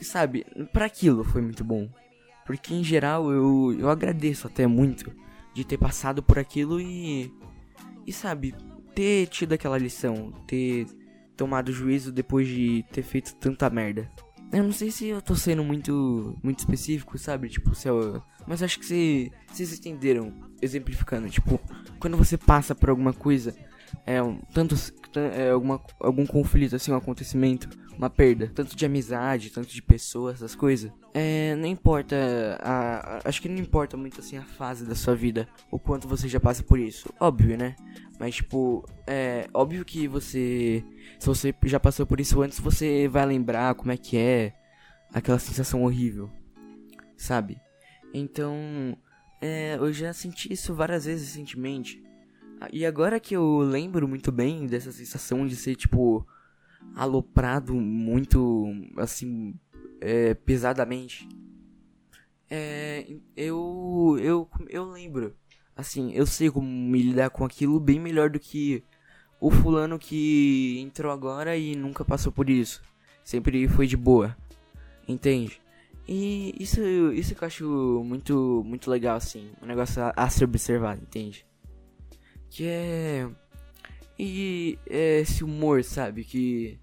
sabe, 0.00 0.46
para 0.72 0.86
aquilo 0.86 1.24
foi 1.24 1.42
muito 1.42 1.64
bom. 1.64 1.88
Porque 2.46 2.74
em 2.74 2.84
geral 2.84 3.30
eu, 3.32 3.76
eu 3.78 3.88
agradeço 3.88 4.46
até 4.46 4.66
muito 4.66 5.12
de 5.54 5.64
ter 5.64 5.78
passado 5.78 6.22
por 6.22 6.38
aquilo 6.38 6.80
e. 6.80 7.32
E 8.06 8.12
sabe, 8.12 8.54
ter 8.94 9.26
tido 9.28 9.52
aquela 9.52 9.78
lição, 9.78 10.32
ter 10.46 10.86
tomado 11.36 11.72
juízo 11.72 12.12
depois 12.12 12.46
de 12.46 12.84
ter 12.92 13.02
feito 13.02 13.34
tanta 13.36 13.68
merda. 13.70 14.08
Eu 14.52 14.62
não 14.62 14.72
sei 14.72 14.90
se 14.90 15.06
eu 15.08 15.22
tô 15.22 15.34
sendo 15.34 15.64
muito 15.64 16.38
muito 16.42 16.58
específico, 16.58 17.16
sabe? 17.16 17.48
Tipo, 17.48 17.74
se 17.74 17.88
eu, 17.88 18.22
mas 18.46 18.62
acho 18.62 18.78
que 18.78 18.84
se, 18.84 19.32
vocês 19.46 19.78
entenderam 19.78 20.32
exemplificando, 20.60 21.28
tipo, 21.30 21.58
quando 21.98 22.16
você 22.16 22.36
passa 22.36 22.74
por 22.74 22.90
alguma 22.90 23.14
coisa, 23.14 23.54
é 24.04 24.22
um, 24.22 24.38
tanto 24.52 24.74
é, 25.16 25.50
alguma, 25.50 25.80
algum 25.98 26.26
conflito 26.26 26.76
assim, 26.76 26.92
um 26.92 26.96
acontecimento, 26.96 27.68
uma 27.96 28.10
perda, 28.10 28.50
tanto 28.54 28.74
de 28.74 28.84
amizade, 28.86 29.50
tanto 29.50 29.68
de 29.68 29.82
pessoas, 29.82 30.36
essas 30.36 30.54
coisas. 30.54 30.90
É, 31.14 31.54
não 31.56 31.66
importa, 31.66 32.16
a, 32.60 33.18
a, 33.18 33.28
acho 33.28 33.40
que 33.42 33.48
não 33.48 33.58
importa 33.58 33.96
muito 33.96 34.20
assim 34.20 34.36
a 34.36 34.42
fase 34.42 34.84
da 34.84 34.94
sua 34.94 35.14
vida, 35.14 35.48
o 35.70 35.78
quanto 35.78 36.08
você 36.08 36.28
já 36.28 36.40
passa 36.40 36.62
por 36.62 36.78
isso. 36.78 37.12
Óbvio, 37.20 37.56
né? 37.56 37.76
Mas 38.18 38.36
tipo, 38.36 38.84
é 39.06 39.48
óbvio 39.52 39.84
que 39.84 40.08
você, 40.08 40.84
se 41.18 41.26
você 41.26 41.54
já 41.64 41.78
passou 41.80 42.06
por 42.06 42.20
isso 42.20 42.40
antes, 42.42 42.58
você 42.58 43.08
vai 43.08 43.26
lembrar 43.26 43.74
como 43.74 43.92
é 43.92 43.96
que 43.96 44.16
é 44.16 44.54
aquela 45.12 45.38
sensação 45.38 45.82
horrível, 45.82 46.30
sabe? 47.16 47.60
Então, 48.14 48.96
é, 49.40 49.76
eu 49.76 49.92
já 49.92 50.12
senti 50.12 50.52
isso 50.52 50.74
várias 50.74 51.04
vezes 51.04 51.28
recentemente. 51.28 52.02
E 52.72 52.86
agora 52.86 53.18
que 53.18 53.34
eu 53.34 53.58
lembro 53.58 54.06
muito 54.06 54.30
bem 54.30 54.66
dessa 54.66 54.92
sensação 54.92 55.46
de 55.46 55.56
ser 55.56 55.74
tipo 55.74 56.24
aloprado 56.94 57.74
muito 57.74 58.66
assim 58.96 59.54
é, 60.00 60.34
pesadamente. 60.34 61.28
É, 62.50 63.06
eu, 63.36 64.18
eu, 64.20 64.48
eu 64.68 64.84
lembro. 64.90 65.34
Assim, 65.74 66.12
eu 66.12 66.26
sei 66.26 66.50
como 66.50 66.68
me 66.68 67.00
lidar 67.02 67.30
com 67.30 67.44
aquilo 67.44 67.80
bem 67.80 67.98
melhor 67.98 68.28
do 68.28 68.38
que 68.38 68.84
o 69.40 69.50
fulano 69.50 69.98
que 69.98 70.78
entrou 70.80 71.10
agora 71.10 71.56
e 71.56 71.74
nunca 71.74 72.04
passou 72.04 72.30
por 72.30 72.50
isso. 72.50 72.82
Sempre 73.24 73.66
foi 73.68 73.86
de 73.86 73.96
boa. 73.96 74.36
Entende? 75.08 75.60
E 76.06 76.54
isso, 76.58 76.80
isso 77.12 77.34
que 77.34 77.42
eu 77.42 77.46
acho 77.46 78.02
muito, 78.04 78.62
muito 78.66 78.90
legal, 78.90 79.16
assim. 79.16 79.52
Um 79.62 79.66
negócio 79.66 80.02
a, 80.02 80.12
a 80.16 80.28
ser 80.28 80.44
observado, 80.44 81.00
entende? 81.02 81.46
Que 82.50 82.66
é. 82.66 83.30
E 84.18 84.78
é 84.88 85.20
esse 85.20 85.42
humor, 85.44 85.82
sabe? 85.84 86.24
Que. 86.24 86.78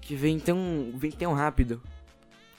Que 0.00 0.16
vem 0.16 0.38
tão. 0.38 0.92
Vem 0.94 1.10
tão 1.10 1.32
rápido 1.32 1.80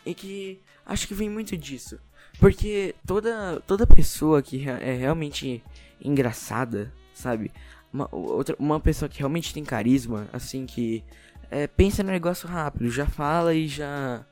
e 0.05 0.13
que 0.13 0.59
acho 0.85 1.07
que 1.07 1.13
vem 1.13 1.29
muito 1.29 1.57
disso. 1.57 1.99
Porque 2.39 2.95
toda, 3.05 3.61
toda 3.67 3.87
pessoa 3.87 4.41
que 4.41 4.67
é 4.67 4.95
realmente 4.95 5.63
engraçada, 6.03 6.91
sabe? 7.13 7.51
Uma, 7.91 8.09
outra, 8.11 8.55
uma 8.57 8.79
pessoa 8.79 9.07
que 9.07 9.19
realmente 9.19 9.53
tem 9.53 9.63
carisma, 9.63 10.27
assim, 10.33 10.65
que 10.65 11.03
é, 11.51 11.67
pensa 11.67 12.01
no 12.01 12.11
negócio 12.11 12.49
rápido, 12.49 12.89
já 12.89 13.05
fala 13.05 13.53
e 13.53 13.67
já, 13.67 14.25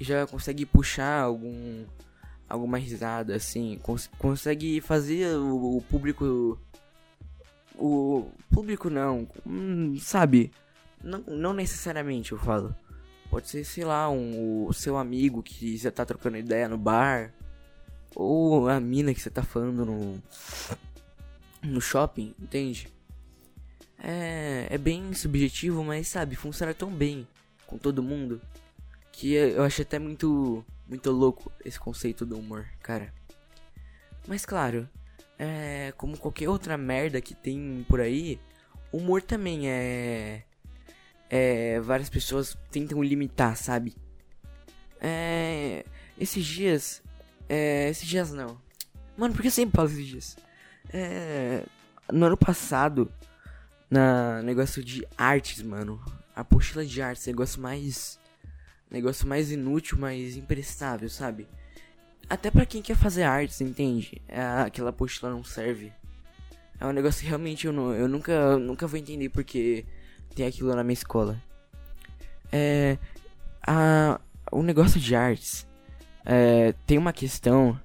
já 0.00 0.26
consegue 0.26 0.64
puxar 0.64 1.20
algum, 1.20 1.84
alguma 2.48 2.78
risada, 2.78 3.36
assim, 3.36 3.78
cons 3.82 4.10
consegue 4.18 4.80
fazer 4.80 5.36
o, 5.36 5.76
o, 5.76 5.82
público. 5.82 6.58
O 7.76 8.30
público 8.50 8.90
não, 8.90 9.28
hum, 9.46 9.96
sabe? 9.98 10.52
Não, 11.02 11.20
não 11.26 11.52
necessariamente 11.52 12.32
eu 12.32 12.38
falo. 12.38 12.74
Pode 13.30 13.48
ser, 13.48 13.64
sei 13.64 13.84
lá, 13.84 14.10
um, 14.10 14.66
o 14.66 14.72
seu 14.74 14.96
amigo 14.96 15.42
que 15.42 15.78
você 15.78 15.90
tá 15.90 16.04
trocando 16.04 16.36
ideia 16.36 16.68
no 16.68 16.76
bar. 16.76 17.32
Ou 18.14 18.68
a 18.68 18.78
mina 18.78 19.14
que 19.14 19.20
você 19.20 19.30
tá 19.30 19.42
falando 19.42 19.86
no. 19.86 20.22
No 21.62 21.80
shopping, 21.80 22.34
entende? 22.38 22.88
É, 23.98 24.66
é 24.68 24.76
bem 24.76 25.14
subjetivo, 25.14 25.84
mas 25.84 26.08
sabe, 26.08 26.34
funciona 26.34 26.74
tão 26.74 26.90
bem 26.90 27.26
com 27.66 27.78
todo 27.78 28.02
mundo. 28.02 28.40
Que 29.12 29.32
eu 29.32 29.62
acho 29.62 29.82
até 29.82 29.98
muito. 29.98 30.64
Muito 30.86 31.10
louco 31.10 31.50
esse 31.64 31.80
conceito 31.80 32.26
do 32.26 32.38
humor, 32.38 32.66
cara. 32.82 33.14
Mas 34.26 34.44
claro, 34.44 34.86
é, 35.44 35.92
como 35.96 36.16
qualquer 36.16 36.48
outra 36.48 36.78
merda 36.78 37.20
que 37.20 37.34
tem 37.34 37.84
por 37.88 38.00
aí, 38.00 38.38
humor 38.92 39.20
também 39.20 39.68
é 39.68 40.44
é, 41.28 41.80
várias 41.80 42.08
pessoas 42.08 42.56
tentam 42.70 43.02
limitar, 43.02 43.56
sabe? 43.56 43.96
É, 45.00 45.84
esses 46.16 46.46
dias. 46.46 47.02
É, 47.48 47.88
esses 47.88 48.06
dias 48.06 48.30
não. 48.30 48.56
Mano, 49.16 49.34
por 49.34 49.42
que 49.42 49.48
eu 49.48 49.52
sempre 49.52 49.74
falo 49.74 49.88
esses 49.88 50.06
dias? 50.06 50.36
É, 50.92 51.64
no 52.12 52.26
ano 52.26 52.36
passado, 52.36 53.12
na 53.90 54.42
negócio 54.42 54.84
de 54.84 55.04
artes, 55.18 55.60
mano. 55.60 56.00
A 56.36 56.42
apostila 56.42 56.86
de 56.86 57.02
artes, 57.02 57.26
negócio 57.26 57.60
mais. 57.60 58.16
Negócio 58.88 59.26
mais 59.26 59.50
inútil, 59.50 59.98
mais 59.98 60.36
imprestável, 60.36 61.08
sabe? 61.08 61.48
Até 62.28 62.50
para 62.50 62.66
quem 62.66 62.80
quer 62.80 62.96
fazer 62.96 63.24
artes, 63.24 63.60
entende? 63.60 64.22
É, 64.28 64.40
aquela 64.40 64.90
apostila 64.90 65.30
não 65.30 65.44
serve. 65.44 65.92
É 66.80 66.86
um 66.86 66.92
negócio 66.92 67.20
que 67.20 67.28
realmente 67.28 67.66
eu, 67.66 67.72
não, 67.72 67.94
eu 67.94 68.08
nunca, 68.08 68.58
nunca 68.58 68.86
vou 68.86 68.98
entender 68.98 69.28
porque 69.28 69.84
tem 70.34 70.46
aquilo 70.46 70.74
na 70.74 70.82
minha 70.82 70.94
escola. 70.94 71.40
É. 72.50 72.98
A, 73.66 74.20
o 74.50 74.62
negócio 74.62 75.00
de 75.00 75.14
artes. 75.14 75.66
É, 76.24 76.74
tem 76.86 76.98
uma 76.98 77.12
questão 77.12 77.78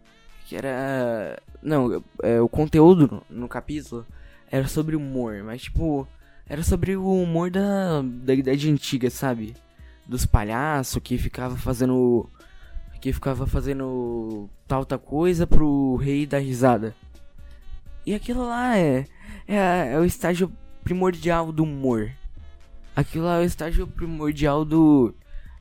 que 0.46 0.56
era. 0.56 1.41
Não, 1.62 2.03
é, 2.24 2.39
o 2.39 2.50
conteúdo 2.50 3.24
no, 3.29 3.41
no 3.41 3.48
capítulo 3.48 4.06
era 4.50 4.67
sobre 4.67 4.96
humor, 4.96 5.44
mas 5.44 5.63
tipo. 5.63 6.08
Era 6.50 6.63
sobre 6.63 6.96
o 6.96 7.22
humor 7.22 7.51
da, 7.51 8.01
da 8.01 8.34
idade 8.34 8.70
antiga, 8.70 9.10
sabe? 9.10 9.53
Dos 10.08 10.25
palhaços 10.25 11.01
que 11.03 11.17
ficava 11.17 11.58
fazendo. 11.58 12.29
Que 13.07 13.13
ficava 13.13 13.47
fazendo 13.47 14.49
tal 14.67 14.83
tal 14.83 14.99
coisa 14.99 15.47
pro 15.47 15.95
rei 15.95 16.25
dar 16.25 16.39
risada. 16.39 16.93
E 18.05 18.13
aquilo 18.13 18.45
lá 18.45 18.77
é, 18.77 19.05
é, 19.47 19.93
é 19.93 19.97
o 19.97 20.03
estágio 20.03 20.51
primordial 20.83 21.53
do 21.53 21.63
humor. 21.63 22.11
Aquilo 22.93 23.25
é 23.27 23.39
o 23.39 23.45
estágio 23.45 23.87
primordial 23.87 24.65
do. 24.65 25.15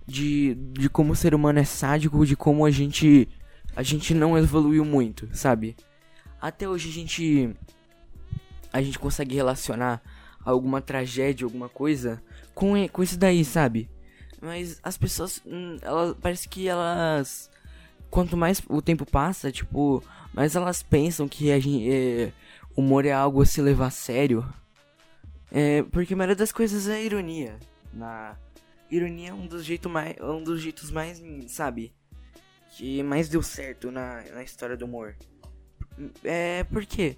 De, 0.05 0.57
de 0.73 0.89
como 0.89 1.13
o 1.13 1.15
ser 1.15 1.37
humano 1.37 1.61
é 1.61 1.65
sádico, 1.65 2.27
de 2.27 2.35
como 2.35 2.67
a 2.67 2.71
gente. 2.73 3.29
A 3.77 3.83
gente 3.85 4.13
não 4.13 4.37
evoluiu 4.37 4.85
muito, 4.85 5.29
sabe? 5.33 5.77
Até 6.41 6.69
hoje 6.69 6.89
a 6.89 6.93
gente. 6.93 7.55
A 8.73 8.83
gente 8.83 8.99
consegue 8.99 9.37
relacionar 9.37 10.03
alguma 10.45 10.81
tragédia, 10.81 11.45
alguma 11.45 11.69
coisa 11.69 12.21
com, 12.57 12.73
com 12.89 13.05
isso 13.05 13.17
daí, 13.17 13.45
sabe? 13.45 13.89
Mas 14.41 14.79
as 14.83 14.97
pessoas. 14.97 15.41
Hum, 15.47 15.79
elas, 15.83 16.17
parece 16.21 16.49
que 16.49 16.69
elas. 16.69 17.51
Quanto 18.11 18.37
mais 18.37 18.63
o 18.69 18.81
tempo 18.83 19.05
passa, 19.05 19.51
tipo. 19.51 20.03
Mais 20.33 20.55
elas 20.55 20.83
pensam 20.83 21.29
que 21.29 21.51
a 21.51 21.59
gente. 21.59 21.91
É, 21.91 22.33
humor 22.77 23.07
é 23.07 23.13
algo 23.13 23.43
a 23.43 23.47
se 23.47 23.61
levar 23.63 23.87
a 23.87 23.91
sério 23.91 24.47
é, 25.51 25.83
porque 25.85 26.15
a 26.15 26.17
maioria 26.17 26.37
das 26.37 26.53
coisas 26.53 26.89
é 26.89 27.03
ironia. 27.03 27.59
Na 27.93 28.37
ironia 28.91 29.31
é 29.31 29.33
um 29.33 29.47
dos 29.47 29.65
jeitos 29.65 29.91
mais, 29.91 30.17
um 30.21 30.43
dos 30.43 30.61
jeitos 30.61 30.91
mais, 30.91 31.23
sabe, 31.49 31.95
que 32.71 33.03
mais 33.03 33.29
deu 33.29 33.43
certo 33.43 33.91
na, 33.91 34.23
na 34.35 34.43
história 34.43 34.77
do 34.77 34.85
humor. 34.85 35.17
É 36.23 36.65
porque 36.65 37.17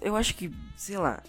eu 0.00 0.14
acho 0.14 0.36
que, 0.36 0.50
sei 0.76 0.96
lá, 0.96 1.22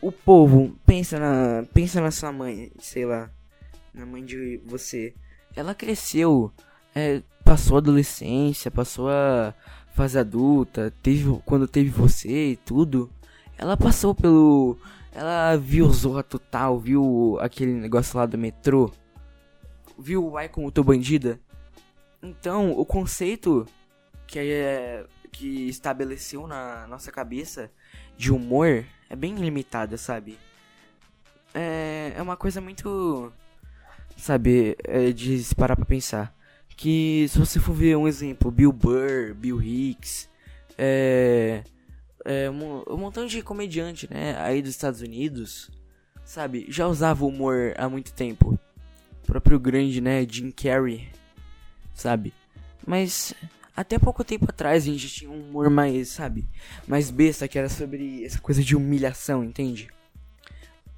o 0.00 0.12
povo 0.12 0.74
pensa 0.86 1.18
na 1.18 1.64
pensa 1.72 2.00
na 2.00 2.10
sua 2.10 2.32
mãe, 2.32 2.70
sei 2.78 3.04
lá, 3.04 3.30
na 3.94 4.06
mãe 4.06 4.24
de 4.24 4.60
você. 4.64 5.14
Ela 5.54 5.74
cresceu, 5.74 6.52
é, 6.94 7.22
passou 7.44 7.76
a 7.76 7.78
adolescência, 7.78 8.70
passou 8.70 9.08
a 9.08 9.54
fase 9.94 10.18
adulta, 10.18 10.92
teve 11.02 11.40
quando 11.44 11.66
teve 11.66 11.90
você 11.90 12.52
e 12.52 12.56
tudo. 12.56 13.10
Ela 13.58 13.76
passou 13.76 14.14
pelo. 14.14 14.76
Ela 15.12 15.56
viu 15.56 15.90
Zorra 15.90 16.22
Total, 16.22 16.78
viu 16.78 17.36
aquele 17.40 17.72
negócio 17.72 18.16
lá 18.16 18.26
do 18.26 18.38
metrô. 18.38 18.90
Viu 19.98 20.24
o 20.24 20.36
Ai 20.36 20.48
como 20.48 20.70
tô 20.70 20.82
bandida. 20.82 21.38
Então, 22.22 22.72
o 22.72 22.86
conceito 22.86 23.66
que 24.26 24.38
é 24.38 25.04
que 25.30 25.68
estabeleceu 25.68 26.46
na 26.46 26.86
nossa 26.86 27.10
cabeça 27.10 27.70
de 28.16 28.32
humor 28.32 28.84
é 29.08 29.16
bem 29.16 29.34
limitado, 29.34 29.96
sabe? 29.96 30.38
É, 31.54 32.12
é 32.16 32.22
uma 32.22 32.36
coisa 32.36 32.60
muito. 32.60 33.32
Sabe, 34.16 34.76
é 34.84 35.10
de 35.12 35.42
se 35.42 35.54
parar 35.54 35.76
pra 35.76 35.84
pensar. 35.84 36.34
Que 36.76 37.26
se 37.28 37.38
você 37.38 37.58
for 37.58 37.74
ver 37.74 37.96
um 37.96 38.08
exemplo, 38.08 38.50
Bill 38.50 38.72
Burr, 38.72 39.34
Bill 39.34 39.62
Hicks, 39.62 40.28
é, 40.78 41.62
é 42.24 42.50
um, 42.50 42.82
um 42.88 42.96
montão 42.96 43.26
de 43.26 43.42
comediante, 43.42 44.08
né, 44.10 44.34
aí 44.38 44.62
dos 44.62 44.70
Estados 44.70 45.02
Unidos, 45.02 45.70
sabe, 46.24 46.66
já 46.70 46.86
usava 46.86 47.26
humor 47.26 47.74
há 47.76 47.88
muito 47.88 48.14
tempo. 48.14 48.58
O 49.22 49.26
próprio 49.26 49.60
grande, 49.60 50.00
né, 50.00 50.26
Jim 50.26 50.50
Carrey, 50.50 51.08
sabe? 51.92 52.32
Mas 52.86 53.34
até 53.76 53.98
pouco 53.98 54.24
tempo 54.24 54.46
atrás 54.48 54.84
a 54.84 54.86
gente 54.86 55.08
tinha 55.08 55.30
um 55.30 55.40
humor 55.40 55.70
mais, 55.70 56.08
sabe, 56.08 56.46
mais 56.86 57.10
besta, 57.10 57.48
que 57.48 57.58
era 57.58 57.68
sobre 57.68 58.24
essa 58.24 58.40
coisa 58.40 58.62
de 58.62 58.76
humilhação, 58.76 59.44
entende? 59.44 59.88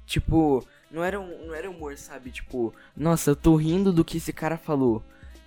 Tipo, 0.05 0.65
não 0.91 1.03
era, 1.03 1.19
um, 1.19 1.47
não 1.47 1.55
era 1.55 1.69
humor, 1.69 1.97
sabe? 1.97 2.31
Tipo, 2.31 2.73
nossa, 2.95 3.31
eu 3.31 3.35
tô 3.35 3.55
rindo 3.55 3.91
do 3.91 4.05
que 4.05 4.17
esse 4.17 4.31
cara 4.31 4.57
falou. 4.57 5.03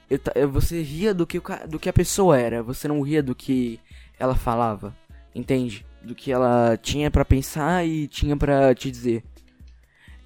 Eu, 0.09 0.49
você 0.51 0.83
ria 0.83 1.13
do 1.13 1.27
que, 1.27 1.41
do 1.69 1.79
que 1.79 1.89
a 1.89 1.93
pessoa 1.93 2.39
era, 2.39 2.63
você 2.63 2.89
não 2.89 3.03
ria 3.03 3.23
do 3.23 3.35
que 3.35 3.81
ela 4.19 4.35
falava, 4.35 4.97
entende? 5.35 5.85
Do 6.03 6.15
que 6.15 6.33
ela 6.33 6.77
tinha 6.77 7.11
para 7.11 7.25
pensar 7.25 7.87
e 7.87 8.07
tinha 8.09 8.37
para 8.37 8.75
te 8.75 8.91
dizer. 8.91 9.25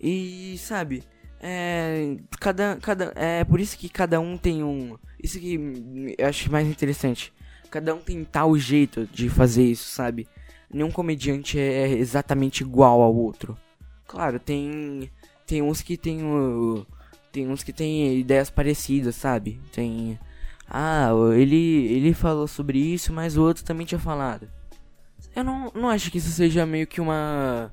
E, 0.01 0.57
sabe, 0.59 1.03
é, 1.41 2.17
cada, 2.39 2.77
cada, 2.77 3.13
é 3.17 3.45
por 3.45 3.61
isso 3.61 3.77
que 3.77 3.89
cada 3.89 4.21
um 4.21 4.37
tem 4.37 4.63
um. 4.63 4.99
Isso 5.23 5.39
que 5.39 6.15
eu 6.19 6.27
acho 6.27 6.51
mais 6.51 6.67
interessante. 6.67 7.33
Cada 7.71 7.95
um 7.95 8.01
tem 8.01 8.25
tal 8.25 8.57
jeito 8.57 9.07
de 9.07 9.29
fazer 9.29 9.65
isso, 9.65 9.89
sabe? 9.89 10.27
Nenhum 10.73 10.91
comediante 10.91 11.59
é 11.59 11.89
exatamente 11.89 12.63
igual 12.63 13.01
ao 13.03 13.15
outro. 13.15 13.57
Claro, 14.07 14.39
tem. 14.39 15.11
Tem 15.47 15.63
uns 15.63 15.83
que 15.83 15.97
tem. 15.97 16.23
Uh, 16.23 16.87
tem 17.33 17.49
uns 17.49 17.63
que 17.63 17.73
tem 17.73 18.19
ideias 18.19 18.51
parecidas, 18.51 19.15
sabe? 19.17 19.61
Tem. 19.73 20.19
Ah, 20.69 21.11
ele, 21.35 21.87
ele 21.87 22.15
falou 22.15 22.47
sobre 22.47 22.79
isso, 22.79 23.13
mas 23.13 23.37
o 23.37 23.43
outro 23.43 23.65
também 23.65 23.87
tinha 23.87 23.99
falado. 23.99 24.49
Eu 25.35 25.45
não, 25.45 25.71
não 25.75 25.89
acho 25.89 26.11
que 26.11 26.19
isso 26.19 26.31
seja 26.31 26.65
meio 26.65 26.87
que 26.87 27.01
uma 27.01 27.73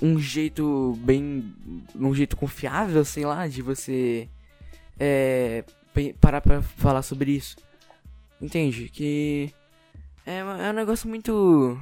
um 0.00 0.18
jeito 0.18 0.98
bem. 1.02 1.54
um 1.94 2.14
jeito 2.14 2.36
confiável, 2.36 3.04
sei 3.04 3.24
lá, 3.24 3.46
de 3.46 3.62
você 3.62 4.28
é, 4.98 5.64
parar 6.20 6.40
pra 6.40 6.62
falar 6.62 7.02
sobre 7.02 7.32
isso. 7.32 7.56
Entende? 8.40 8.88
Que 8.88 9.52
é, 10.24 10.38
é 10.38 10.70
um 10.70 10.74
negócio 10.74 11.08
muito. 11.08 11.80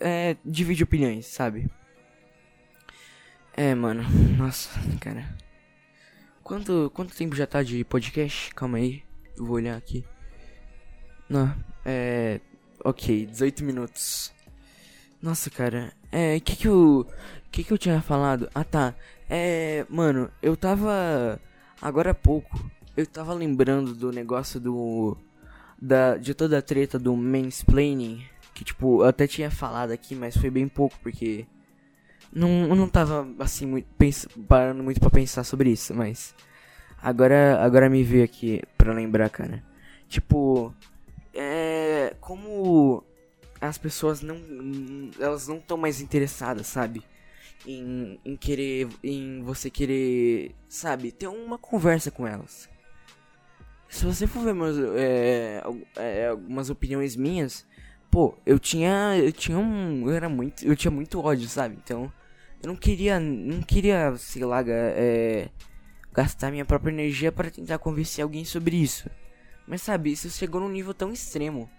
É, 0.00 0.36
divide 0.44 0.82
opiniões, 0.82 1.26
sabe? 1.26 1.70
É, 3.56 3.74
mano. 3.74 4.02
Nossa, 4.36 4.70
cara. 4.98 5.36
Quanto, 6.42 6.90
quanto 6.94 7.14
tempo 7.14 7.36
já 7.36 7.46
tá 7.46 7.62
de 7.62 7.84
podcast? 7.84 8.54
Calma 8.54 8.78
aí. 8.78 9.02
Eu 9.36 9.44
vou 9.44 9.56
olhar 9.56 9.76
aqui. 9.76 10.04
Não, 11.28 11.54
é. 11.84 12.40
Ok, 12.84 13.26
18 13.26 13.64
minutos. 13.64 14.32
Nossa, 15.22 15.48
cara. 15.50 15.92
É, 16.10 16.38
que 16.40 16.56
que 16.56 16.68
eu 16.68 17.06
que 17.50 17.64
que 17.64 17.72
eu 17.72 17.78
tinha 17.78 18.00
falado? 18.00 18.50
Ah, 18.54 18.64
tá. 18.64 18.94
É, 19.28 19.86
mano, 19.88 20.30
eu 20.42 20.56
tava 20.56 21.40
agora 21.80 22.10
há 22.10 22.14
pouco, 22.14 22.70
eu 22.96 23.06
tava 23.06 23.34
lembrando 23.34 23.94
do 23.94 24.12
negócio 24.12 24.60
do 24.60 25.16
da 25.80 26.16
de 26.16 26.34
toda 26.34 26.58
a 26.58 26.62
treta 26.62 26.98
do 26.98 27.16
mansplaining, 27.16 28.24
que 28.54 28.64
tipo, 28.64 29.02
eu 29.02 29.08
até 29.08 29.26
tinha 29.26 29.50
falado 29.50 29.90
aqui, 29.90 30.14
mas 30.14 30.36
foi 30.36 30.50
bem 30.50 30.68
pouco 30.68 30.96
porque 31.02 31.46
não 32.32 32.74
não 32.74 32.88
tava 32.88 33.28
assim 33.38 33.66
muito 33.66 33.86
pens, 33.98 34.26
parando 34.48 34.82
muito 34.82 35.00
para 35.00 35.10
pensar 35.10 35.44
sobre 35.44 35.70
isso, 35.70 35.94
mas 35.94 36.34
agora 37.02 37.60
agora 37.62 37.90
me 37.90 38.02
veio 38.02 38.24
aqui 38.24 38.62
para 38.78 38.92
lembrar, 38.92 39.30
cara. 39.30 39.62
Tipo, 40.08 40.74
é 41.34 42.14
como 42.20 43.04
as 43.60 43.78
pessoas 43.78 44.20
não 44.22 44.36
elas 45.20 45.48
não 45.48 45.56
estão 45.58 45.76
mais 45.76 46.00
interessadas, 46.00 46.66
sabe? 46.66 47.02
em, 47.66 48.20
em 48.24 48.36
querer, 48.36 48.88
em 49.02 49.42
você 49.42 49.70
querer, 49.70 50.54
sabe, 50.68 51.12
ter 51.12 51.28
uma 51.28 51.58
conversa 51.58 52.10
com 52.10 52.26
elas. 52.26 52.68
Se 53.94 54.04
você 54.04 54.26
for 54.26 54.42
ver 54.42 54.54
meus, 54.54 54.76
é, 54.96 55.62
é, 55.94 56.26
algumas 56.26 56.68
opiniões 56.68 57.14
minhas, 57.14 57.64
pô, 58.10 58.36
eu 58.44 58.58
tinha, 58.58 59.16
eu 59.16 59.30
tinha 59.30 59.56
um, 59.56 60.08
eu 60.08 60.12
era 60.12 60.28
muito, 60.28 60.66
eu 60.66 60.74
tinha 60.74 60.90
muito 60.90 61.20
ódio, 61.20 61.48
sabe? 61.48 61.78
Então, 61.82 62.12
eu 62.60 62.66
não 62.66 62.74
queria, 62.74 63.20
não 63.20 63.62
queria, 63.62 64.12
sei 64.16 64.44
lá, 64.44 64.64
é, 64.66 65.48
gastar 66.12 66.50
minha 66.50 66.64
própria 66.64 66.90
energia 66.90 67.30
para 67.30 67.52
tentar 67.52 67.78
convencer 67.78 68.24
alguém 68.24 68.44
sobre 68.44 68.74
isso. 68.74 69.08
Mas 69.64 69.82
sabe, 69.82 70.10
isso 70.10 70.28
chegou 70.28 70.60
num 70.60 70.68
nível 70.68 70.92
tão 70.92 71.12
extremo. 71.12 71.70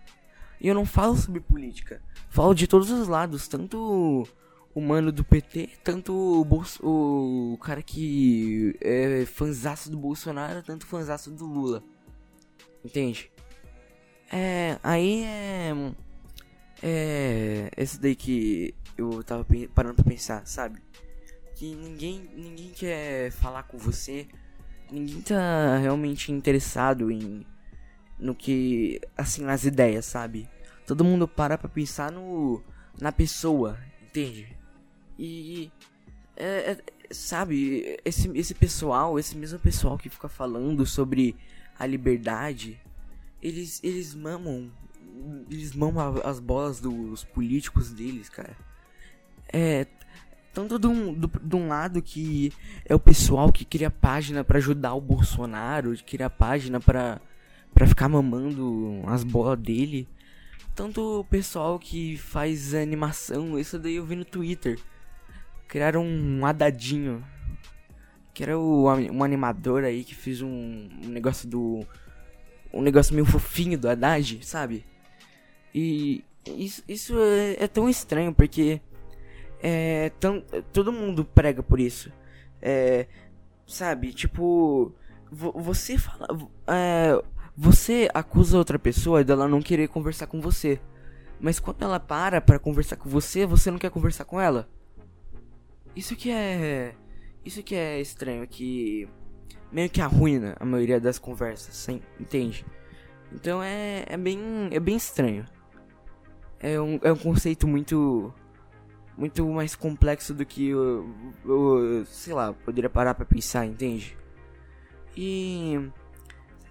E 0.62 0.69
eu 0.69 0.73
não 0.73 0.86
falo 0.86 1.17
sobre 1.17 1.41
política. 1.41 2.01
Falo 2.30 2.54
de 2.54 2.65
todos 2.65 2.89
os 2.91 3.10
lados, 3.10 3.45
tanto 3.49 4.25
o 4.73 4.80
mano 4.80 5.12
do 5.12 5.25
PT, 5.25 5.69
tanto 5.84 6.13
o, 6.13 6.45
Bolso, 6.45 6.80
o 6.82 7.58
cara 7.58 7.82
que 7.82 8.73
é 8.80 9.25
fanzaço 9.25 9.91
do 9.91 9.97
Bolsonaro, 9.97 10.63
tanto 10.63 10.86
fanzaço 10.86 11.30
do 11.30 11.45
Lula. 11.45 11.84
Entende? 12.86 13.32
É, 14.32 14.78
aí 14.84 15.24
é. 15.24 15.74
É. 16.84 17.71
Esse 17.76 18.00
daí 18.00 18.15
que 18.15 18.76
eu 18.95 19.24
tava 19.24 19.43
parando 19.74 19.95
pra 19.95 20.06
pensar, 20.06 20.45
sabe? 20.45 20.80
Que 21.56 21.74
ninguém, 21.74 22.30
ninguém 22.36 22.69
quer 22.69 23.32
falar 23.32 23.63
com 23.63 23.78
você, 23.78 24.28
ninguém 24.91 25.19
tá 25.21 25.78
realmente 25.78 26.32
interessado 26.32 27.10
em. 27.10 27.43
No 28.19 28.36
que. 28.36 29.02
Assim, 29.17 29.41
nas 29.41 29.65
ideias, 29.65 30.06
sabe? 30.06 30.48
Todo 30.86 31.04
mundo 31.04 31.28
para 31.28 31.58
pra 31.58 31.67
pensar 31.67 32.12
no. 32.12 32.63
Na 33.02 33.12
pessoa, 33.12 33.80
entende? 34.04 34.56
E. 35.17 35.71
É, 36.38 36.71
é, 36.71 37.13
sabe, 37.13 37.98
esse, 38.06 38.30
esse 38.38 38.54
pessoal, 38.54 39.17
esse 39.17 39.36
mesmo 39.36 39.58
pessoal 39.58 39.98
que 39.98 40.10
fica 40.10 40.30
falando 40.30 40.86
sobre 40.86 41.36
a 41.77 41.85
liberdade, 41.85 42.79
eles, 43.41 43.81
eles 43.83 44.13
mamam. 44.13 44.71
Eles 45.49 45.73
mamam 45.73 46.21
as 46.23 46.39
bolas 46.39 46.79
dos 46.79 47.23
políticos 47.23 47.91
deles, 47.91 48.29
cara. 48.29 48.55
É. 49.51 49.88
Tanto 50.53 50.79
de 50.79 50.88
um, 50.88 51.13
do, 51.13 51.27
de 51.27 51.55
um 51.55 51.67
lado 51.67 52.01
que 52.01 52.53
é 52.85 52.95
o 52.95 52.99
pessoal 52.99 53.51
que 53.51 53.65
cria 53.65 53.91
página 53.91 54.41
para 54.41 54.57
ajudar 54.57 54.93
o 54.93 55.01
Bolsonaro, 55.01 55.93
que 55.95 56.03
cria 56.03 56.29
página 56.29 56.79
para 56.79 57.19
pra 57.73 57.85
ficar 57.85 58.07
mamando 58.07 59.01
as 59.05 59.23
bolas 59.25 59.59
dele. 59.59 60.07
Tanto 60.73 61.19
o 61.19 61.25
pessoal 61.25 61.77
que 61.77 62.15
faz 62.15 62.73
animação, 62.73 63.59
isso 63.59 63.77
daí 63.77 63.95
eu 63.95 64.05
vi 64.05 64.15
no 64.15 64.23
Twitter 64.23 64.79
criaram 65.67 66.05
um 66.05 66.45
Adadinho. 66.45 67.23
Que 68.36 68.43
era 68.43 68.60
o, 68.60 68.86
um 68.86 69.24
animador 69.24 69.84
aí 69.86 70.04
que 70.04 70.13
fez 70.13 70.41
um, 70.41 70.89
um 71.04 71.08
negócio 71.08 71.48
do. 71.48 71.86
Um 72.71 72.82
negócio 72.82 73.15
meio 73.15 73.26
fofinho 73.26 73.80
do 73.80 73.89
Haddad, 73.89 74.45
sabe? 74.45 74.86
E 75.74 76.24
isso, 76.45 76.84
isso 76.88 77.17
é, 77.17 77.63
é, 77.63 77.67
tão 77.67 77.89
estranho 77.89 78.34
porque. 78.34 78.82
É, 79.63 80.12
tão, 80.19 80.41
todo 80.71 80.91
mundo 80.91 81.26
prega 81.26 81.63
por 81.63 81.80
isso. 81.80 82.12
É, 82.62 83.08
sabe? 83.65 84.13
Tipo. 84.13 84.93
Você 85.32 85.98
fala. 85.98 86.28
É, 86.67 87.24
você 87.56 88.10
acusa 88.13 88.58
outra 88.58 88.78
pessoa 88.78 89.24
dela 89.24 89.48
não 89.48 89.62
querer 89.62 89.88
conversar 89.88 90.28
com 90.28 90.41
você. 90.41 90.80
Mas 91.39 91.58
quando 91.58 91.84
ela 91.84 92.02
para 92.02 92.41
para 92.41 92.60
conversar 92.60 92.98
com 92.98 93.10
você, 93.10 93.45
você 93.45 93.71
não 93.71 93.80
quer 93.80 93.89
conversar 93.89 94.26
com 94.26 94.41
ela. 94.41 94.67
Isso 95.95 96.15
que 96.17 96.30
é. 96.30 96.93
Isso 97.45 97.62
que 97.62 97.75
é 97.75 98.01
estranho, 98.01 98.47
que 98.47 99.08
meio 99.71 99.89
que 99.89 100.01
arruina 100.01 100.55
a 100.60 100.65
maioria 100.65 100.99
das 100.99 101.19
conversas, 101.19 101.75
sem, 101.75 102.01
entende? 102.19 102.65
Então 103.31 103.62
é, 103.62 104.03
é 104.08 104.17
bem 104.17 104.39
é 104.71 104.79
bem 104.79 104.95
estranho. 104.95 105.45
É 106.60 106.81
um, 106.81 106.99
é 107.03 107.12
um 107.12 107.17
conceito 107.17 107.67
muito 107.67 108.34
muito 109.17 109.47
mais 109.47 109.75
complexo 109.75 110.34
do 110.34 110.45
que 110.45 110.69
eu, 110.69 111.08
eu 111.45 112.05
sei 112.05 112.34
lá, 112.34 112.51
poderia 112.51 112.89
parar 112.89 113.13
para 113.13 113.25
pensar, 113.25 113.65
entende? 113.65 114.17
E 115.15 115.89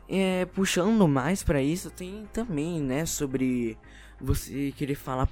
é, 0.08 0.44
puxando 0.46 1.06
mais 1.08 1.42
para 1.42 1.62
isso, 1.62 1.90
tem 1.90 2.28
também, 2.32 2.82
né, 2.82 3.06
sobre 3.06 3.78
você 4.20 4.72
querer 4.76 4.94
falar 4.94 5.28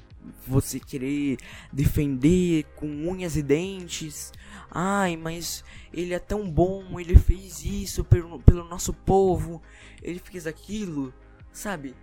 você 0.47 0.79
querer 0.81 1.39
defender 1.73 2.65
com 2.77 2.87
unhas 2.87 3.37
e 3.37 3.43
dentes. 3.43 4.33
Ai, 4.71 5.17
mas 5.17 5.65
ele 5.93 6.15
é 6.15 6.19
tão 6.19 6.49
bom, 6.51 6.99
ele 6.99 7.17
fez 7.17 7.65
isso 7.65 8.05
pelo, 8.05 8.39
pelo 8.41 8.65
nosso 8.65 8.93
povo, 8.93 9.63
ele 10.03 10.19
fez 10.19 10.47
aquilo, 10.47 11.13
sabe? 11.53 11.95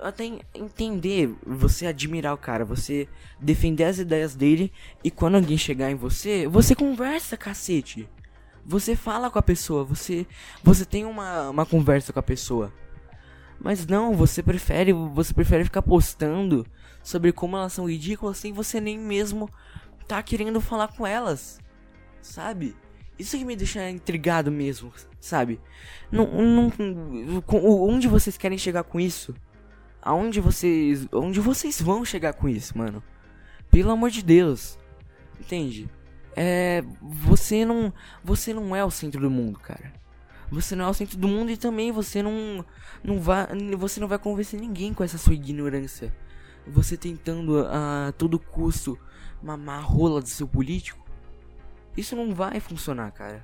Até 0.00 0.24
entender, 0.54 1.34
você 1.46 1.86
admirar 1.86 2.34
o 2.34 2.38
cara, 2.38 2.64
você 2.64 3.08
defender 3.40 3.84
as 3.84 3.98
ideias 3.98 4.34
dele 4.34 4.72
e 5.02 5.10
quando 5.10 5.36
alguém 5.36 5.56
chegar 5.56 5.90
em 5.90 5.94
você, 5.94 6.46
você 6.46 6.74
conversa, 6.74 7.36
cacete. 7.36 8.08
Você 8.64 8.94
fala 8.94 9.30
com 9.30 9.38
a 9.38 9.42
pessoa, 9.42 9.82
você 9.82 10.26
você 10.62 10.84
tem 10.84 11.04
uma, 11.04 11.50
uma 11.50 11.66
conversa 11.66 12.12
com 12.12 12.20
a 12.20 12.22
pessoa. 12.22 12.72
Mas 13.62 13.86
não, 13.86 14.12
você 14.14 14.42
prefere, 14.42 14.92
você 14.92 15.32
prefere 15.32 15.64
ficar 15.64 15.82
postando 15.82 16.66
sobre 17.00 17.32
como 17.32 17.56
elas 17.56 17.72
são 17.72 17.88
ridículas 17.88 18.36
sem 18.38 18.52
você 18.52 18.80
nem 18.80 18.98
mesmo 18.98 19.48
tá 20.08 20.20
querendo 20.20 20.60
falar 20.60 20.88
com 20.88 21.06
elas. 21.06 21.60
Sabe? 22.20 22.74
Isso 23.16 23.38
que 23.38 23.44
me 23.44 23.54
deixa 23.54 23.88
intrigado 23.88 24.50
mesmo, 24.50 24.92
sabe? 25.20 25.60
Não, 26.10 26.26
não, 26.26 26.72
onde 27.48 28.08
vocês 28.08 28.36
querem 28.36 28.58
chegar 28.58 28.82
com 28.82 28.98
isso? 28.98 29.32
Aonde 30.00 30.40
vocês, 30.40 31.06
onde 31.12 31.38
vocês 31.38 31.80
vão 31.80 32.04
chegar 32.04 32.32
com 32.32 32.48
isso, 32.48 32.76
mano? 32.76 33.00
Pelo 33.70 33.92
amor 33.92 34.10
de 34.10 34.22
Deus. 34.22 34.76
Entende? 35.38 35.88
É, 36.34 36.82
você 37.00 37.64
não, 37.64 37.92
você 38.24 38.52
não 38.52 38.74
é 38.74 38.84
o 38.84 38.90
centro 38.90 39.20
do 39.20 39.30
mundo, 39.30 39.60
cara. 39.60 40.01
Você 40.52 40.76
não 40.76 40.84
é 40.84 40.88
o 40.90 40.94
centro 40.94 41.16
do 41.16 41.26
mundo 41.26 41.50
e 41.50 41.56
também 41.56 41.90
você 41.90 42.22
não, 42.22 42.62
não 43.02 43.18
vai, 43.18 43.46
você 43.78 43.98
não 43.98 44.06
vai 44.06 44.18
convencer 44.18 44.60
ninguém 44.60 44.92
com 44.92 45.02
essa 45.02 45.16
sua 45.16 45.32
ignorância. 45.32 46.14
Você 46.66 46.94
tentando 46.94 47.66
a 47.66 48.12
todo 48.18 48.38
custo 48.38 48.98
mamar 49.42 49.78
a 49.78 49.82
rola 49.82 50.20
do 50.20 50.28
seu 50.28 50.46
político, 50.46 51.02
isso 51.96 52.14
não 52.14 52.34
vai 52.34 52.60
funcionar, 52.60 53.10
cara. 53.12 53.42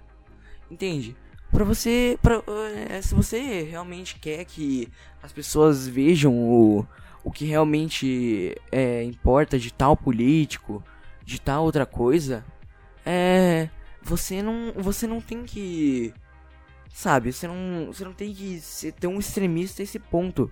Entende? 0.70 1.16
Pra 1.50 1.64
você, 1.64 2.18
pra, 2.22 2.42
é, 2.90 3.00
se 3.00 3.14
você 3.14 3.62
realmente 3.62 4.18
quer 4.18 4.44
que 4.44 4.86
as 5.22 5.32
pessoas 5.32 5.88
vejam 5.88 6.34
o, 6.34 6.86
o 7.24 7.32
que 7.32 7.46
realmente 7.46 8.54
é, 8.70 9.02
importa 9.02 9.58
de 9.58 9.72
tal 9.72 9.96
político, 9.96 10.84
de 11.24 11.40
tal 11.40 11.64
outra 11.64 11.86
coisa, 11.86 12.44
é 13.04 13.70
você 14.02 14.42
não 14.42 14.72
você 14.76 15.06
não 15.06 15.20
tem 15.22 15.44
que 15.44 16.12
sabe 16.92 17.32
você 17.32 17.46
não 17.46 17.86
você 17.86 18.04
não 18.04 18.12
tem 18.12 18.34
que 18.34 18.60
ser 18.60 18.92
tão 18.92 19.18
extremista 19.18 19.82
a 19.82 19.84
esse 19.84 19.98
ponto 19.98 20.50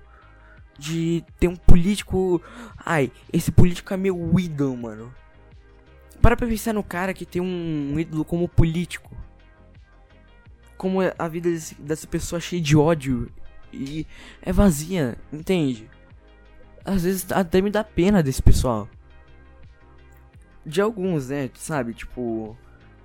de 0.79 1.25
ter 1.39 1.49
um 1.49 1.57
político 1.57 2.41
ai 2.77 3.11
esse 3.33 3.51
político 3.51 3.93
é 3.93 3.97
meu 3.97 4.39
ídolo 4.39 4.77
mano 4.77 5.15
para 6.21 6.37
pra 6.37 6.47
pensar 6.47 6.73
no 6.73 6.83
cara 6.83 7.15
que 7.15 7.25
tem 7.25 7.41
um 7.41 7.99
ídolo 7.99 8.25
como 8.25 8.49
político 8.49 9.11
como 10.77 10.99
a 11.19 11.29
vida 11.29 11.51
desse, 11.51 11.75
dessa 11.77 12.07
pessoa 12.07 12.41
cheia 12.41 12.61
de 12.61 12.77
ódio 12.77 13.31
e 13.73 14.07
é 14.43 14.53
vazia 14.53 15.17
entende 15.33 15.89
às 16.85 17.03
vezes 17.03 17.33
até 17.33 17.61
me 17.61 17.71
dá 17.71 17.83
pena 17.83 18.23
desse 18.23 18.43
pessoal 18.43 18.89
de 20.67 20.81
alguns, 20.81 21.29
né? 21.29 21.49
Sabe? 21.55 21.95
Tipo, 21.95 22.57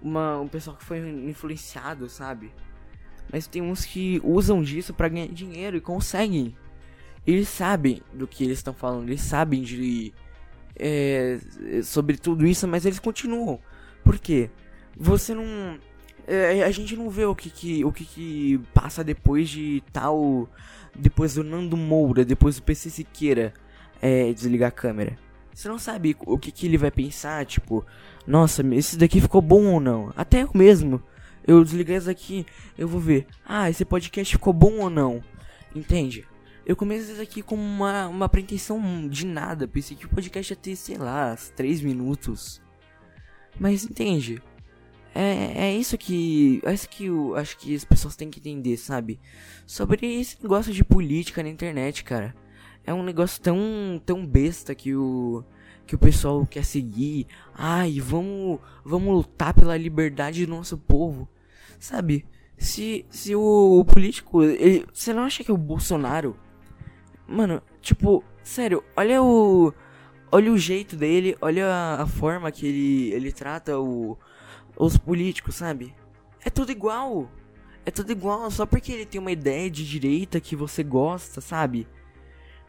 uma, 0.01 0.39
um 0.39 0.47
pessoal 0.47 0.75
que 0.75 0.83
foi 0.83 0.97
influenciado, 1.29 2.09
sabe? 2.09 2.51
Mas 3.31 3.47
tem 3.47 3.61
uns 3.61 3.85
que 3.85 4.21
usam 4.23 4.61
disso 4.61 4.93
para 4.93 5.07
ganhar 5.07 5.27
dinheiro 5.27 5.77
e 5.77 5.81
conseguem. 5.81 6.55
Eles 7.25 7.47
sabem 7.47 8.01
do 8.13 8.27
que 8.27 8.43
eles 8.43 8.57
estão 8.57 8.73
falando, 8.73 9.07
eles 9.07 9.21
sabem 9.21 9.61
de 9.61 10.11
é, 10.75 11.39
sobre 11.83 12.17
tudo 12.17 12.45
isso, 12.45 12.67
mas 12.67 12.85
eles 12.85 12.99
continuam. 12.99 13.59
Por 14.03 14.17
quê? 14.17 14.49
Você 14.97 15.33
não 15.33 15.77
é, 16.27 16.63
a 16.63 16.71
gente 16.71 16.95
não 16.95 17.09
vê 17.09 17.25
o 17.25 17.35
que, 17.35 17.49
que 17.49 17.85
o 17.85 17.91
que, 17.91 18.05
que 18.05 18.59
passa 18.73 19.03
depois 19.03 19.49
de 19.49 19.83
tal 19.91 20.49
depois 20.95 21.35
do 21.35 21.43
Nando 21.43 21.77
Moura, 21.77 22.25
depois 22.25 22.57
do 22.57 22.63
PC 22.63 22.89
Siqueira 22.89 23.53
é, 24.01 24.33
desligar 24.33 24.69
a 24.69 24.71
câmera. 24.71 25.17
Você 25.53 25.67
não 25.67 25.77
sabe 25.77 26.15
o 26.25 26.37
que, 26.37 26.51
que 26.51 26.65
ele 26.65 26.77
vai 26.77 26.89
pensar, 26.89 27.45
tipo, 27.45 27.85
nossa, 28.25 28.63
esse 28.73 28.97
daqui 28.97 29.19
ficou 29.19 29.41
bom 29.41 29.65
ou 29.65 29.79
não. 29.79 30.11
Até 30.15 30.43
eu 30.43 30.49
mesmo. 30.53 31.01
Eu 31.45 31.63
desliguei 31.63 31.97
isso 31.97 32.09
aqui, 32.09 32.45
eu 32.77 32.87
vou 32.87 32.99
ver. 32.99 33.27
Ah, 33.45 33.69
esse 33.69 33.83
podcast 33.83 34.33
ficou 34.33 34.53
bom 34.53 34.79
ou 34.79 34.89
não. 34.89 35.23
Entende? 35.75 36.25
Eu 36.65 36.75
comecei 36.75 37.13
isso 37.13 37.21
aqui 37.21 37.41
com 37.41 37.55
uma, 37.55 38.07
uma 38.07 38.29
pretensão 38.29 39.07
de 39.07 39.25
nada. 39.25 39.67
Pensei 39.67 39.97
que 39.97 40.05
o 40.05 40.09
podcast 40.09 40.53
ia 40.53 40.57
ter, 40.57 40.75
sei 40.75 40.97
lá, 40.97 41.35
3 41.55 41.81
minutos. 41.81 42.61
Mas 43.59 43.83
entende? 43.83 44.41
É, 45.13 45.67
é 45.67 45.75
isso 45.75 45.97
que. 45.97 46.61
É 46.63 46.73
isso 46.73 46.87
que 46.87 47.05
eu 47.05 47.35
acho 47.35 47.57
que 47.57 47.75
as 47.75 47.83
pessoas 47.83 48.15
têm 48.15 48.29
que 48.29 48.39
entender, 48.39 48.77
sabe? 48.77 49.19
Sobre 49.65 50.19
esse 50.19 50.37
negócio 50.41 50.71
de 50.71 50.83
política 50.83 51.41
na 51.43 51.49
internet, 51.49 52.03
cara 52.03 52.35
é 52.85 52.93
um 52.93 53.03
negócio 53.03 53.41
tão, 53.41 54.01
tão 54.05 54.25
besta 54.25 54.73
que 54.73 54.95
o 54.95 55.43
que 55.91 55.95
o 55.95 55.99
pessoal 55.99 56.47
quer 56.49 56.63
seguir. 56.63 57.27
Ai, 57.53 57.99
vamos, 57.99 58.61
vamos 58.81 59.13
lutar 59.13 59.53
pela 59.53 59.75
liberdade 59.75 60.45
do 60.45 60.49
nosso 60.49 60.77
povo. 60.77 61.27
Sabe? 61.77 62.25
Se, 62.57 63.05
se 63.09 63.35
o, 63.35 63.77
o 63.77 63.83
político, 63.83 64.41
ele, 64.41 64.85
você 64.93 65.11
não 65.11 65.23
acha 65.23 65.43
que 65.43 65.51
o 65.51 65.57
Bolsonaro, 65.57 66.37
mano, 67.27 67.61
tipo, 67.81 68.23
sério, 68.41 68.81
olha 68.95 69.21
o 69.21 69.73
olha 70.31 70.53
o 70.53 70.57
jeito 70.57 70.95
dele, 70.95 71.35
olha 71.41 71.67
a, 71.67 72.03
a 72.03 72.07
forma 72.07 72.49
que 72.53 72.65
ele 72.65 73.11
ele 73.11 73.31
trata 73.33 73.77
o 73.77 74.17
os 74.77 74.97
políticos, 74.97 75.55
sabe? 75.55 75.93
É 76.41 76.49
tudo 76.49 76.71
igual. 76.71 77.29
É 77.85 77.91
tudo 77.91 78.13
igual, 78.13 78.49
só 78.49 78.65
porque 78.65 78.93
ele 78.93 79.05
tem 79.05 79.19
uma 79.19 79.31
ideia 79.31 79.69
de 79.69 79.85
direita 79.85 80.39
que 80.39 80.55
você 80.55 80.83
gosta, 80.83 81.41
sabe? 81.41 81.85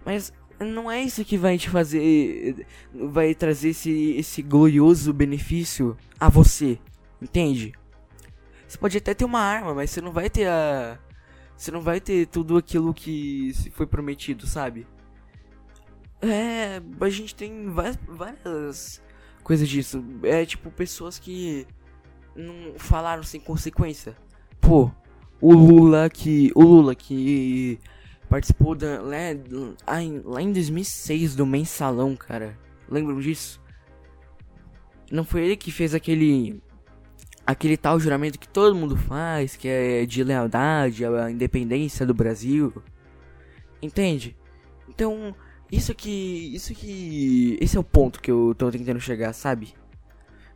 Mas 0.05 0.33
não 0.65 0.91
é 0.91 1.03
isso 1.03 1.25
que 1.25 1.37
vai 1.37 1.59
te 1.59 1.69
fazer. 1.69 2.67
Vai 2.93 3.35
trazer 3.35 3.71
esse, 3.71 4.13
esse 4.17 4.43
glorioso 4.43 5.13
benefício 5.13 5.97
a 6.19 6.29
você. 6.29 6.79
Entende? 7.21 7.73
Você 8.67 8.79
pode 8.79 8.99
até 8.99 9.15
ter 9.15 9.25
uma 9.25 9.41
arma, 9.41 9.75
mas 9.75 9.91
você 9.91 10.01
não 10.01 10.13
vai 10.13 10.31
ter 10.31 10.49
a. 10.49 10.99
Você 11.57 11.71
não 11.71 11.81
vai 11.81 12.01
ter 12.01 12.27
tudo 12.27 12.57
aquilo 12.57 12.93
que 12.93 13.53
foi 13.73 13.87
prometido, 13.87 14.47
sabe? 14.47 14.87
É. 16.21 16.81
A 17.01 17.09
gente 17.11 17.35
tem 17.35 17.71
várias, 17.71 17.99
várias 18.09 19.03
coisas 19.43 19.69
disso. 19.69 20.05
É 20.23 20.45
tipo 20.47 20.71
pessoas 20.71 21.19
que 21.19 21.67
não 22.35 22.79
falaram 22.79 23.23
sem 23.23 23.41
consequência. 23.41 24.17
Pô, 24.61 24.91
o 25.41 25.53
Lula 25.53 26.09
que. 26.09 26.51
O 26.55 26.63
Lula 26.63 26.95
que 26.95 27.79
participou 28.33 28.75
da, 28.75 29.03
lá, 29.03 29.19
lá 30.25 30.41
em 30.41 30.53
2006 30.53 31.37
do 31.37 31.45
Mensalão, 31.45 32.17
cara. 32.17 32.59
Lembram 32.89 33.21
disso? 33.21 33.61
Não 35.11 35.23
foi 35.23 35.45
ele 35.45 35.57
que 35.57 35.71
fez 35.71 35.95
aquele 35.95 36.59
aquele 37.47 37.77
tal 37.77 38.01
juramento 38.01 38.39
que 38.39 38.49
todo 38.49 38.75
mundo 38.75 38.97
faz, 38.97 39.55
que 39.55 39.69
é 39.69 40.07
de 40.07 40.25
lealdade 40.25 41.05
à 41.05 41.31
independência 41.31 42.07
do 42.07 42.15
Brasil. 42.15 42.73
Entende? 43.83 44.35
Então, 44.89 45.35
isso 45.71 45.95
que 45.95 46.55
isso 46.55 46.75
que 46.75 47.59
esse 47.61 47.77
é 47.77 47.81
o 47.81 47.85
ponto 47.85 48.23
que 48.23 48.31
eu 48.31 48.55
tô 48.57 48.71
tentando 48.71 48.99
chegar, 48.99 49.35
sabe? 49.35 49.75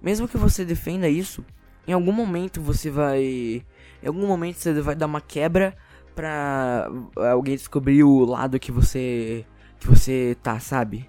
Mesmo 0.01 0.27
que 0.27 0.39
você 0.39 0.65
defenda 0.65 1.11
isso, 1.11 1.45
em 1.87 1.93
algum 1.93 2.12
momento 2.12 2.59
você 2.59 2.89
vai 2.91 3.62
em 4.03 4.07
algum 4.07 4.27
momento 4.27 4.57
você 4.57 4.81
vai 4.81 4.95
dar 4.95 5.05
uma 5.05 5.21
quebra 5.21 5.77
pra 6.17 6.91
alguém 7.15 7.55
descobrir 7.55 8.03
o 8.03 8.25
lado 8.25 8.59
que 8.59 8.73
você 8.73 9.45
que 9.79 9.87
você 9.87 10.37
tá, 10.43 10.59
sabe? 10.59 11.09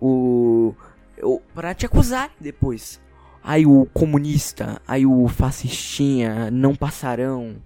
O, 0.00 0.74
o 1.22 1.40
para 1.54 1.74
te 1.74 1.86
acusar 1.86 2.30
depois. 2.38 3.00
Aí 3.42 3.66
o 3.66 3.86
comunista, 3.86 4.80
aí 4.86 5.04
o 5.04 5.26
fascistinha, 5.26 6.50
não 6.50 6.76
passarão. 6.76 7.56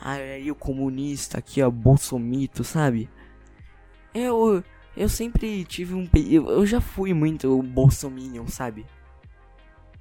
Aí 0.00 0.50
o 0.50 0.54
comunista 0.54 1.38
aqui, 1.38 1.60
ó, 1.60 1.70
bolsomito, 1.70 2.62
sabe? 2.64 3.10
Eu 4.14 4.62
eu 4.96 5.08
sempre 5.08 5.64
tive 5.64 5.94
um 5.94 6.08
eu, 6.14 6.64
já 6.64 6.80
fui 6.80 7.12
muito 7.12 7.60
bolsominion, 7.62 8.46
sabe? 8.46 8.86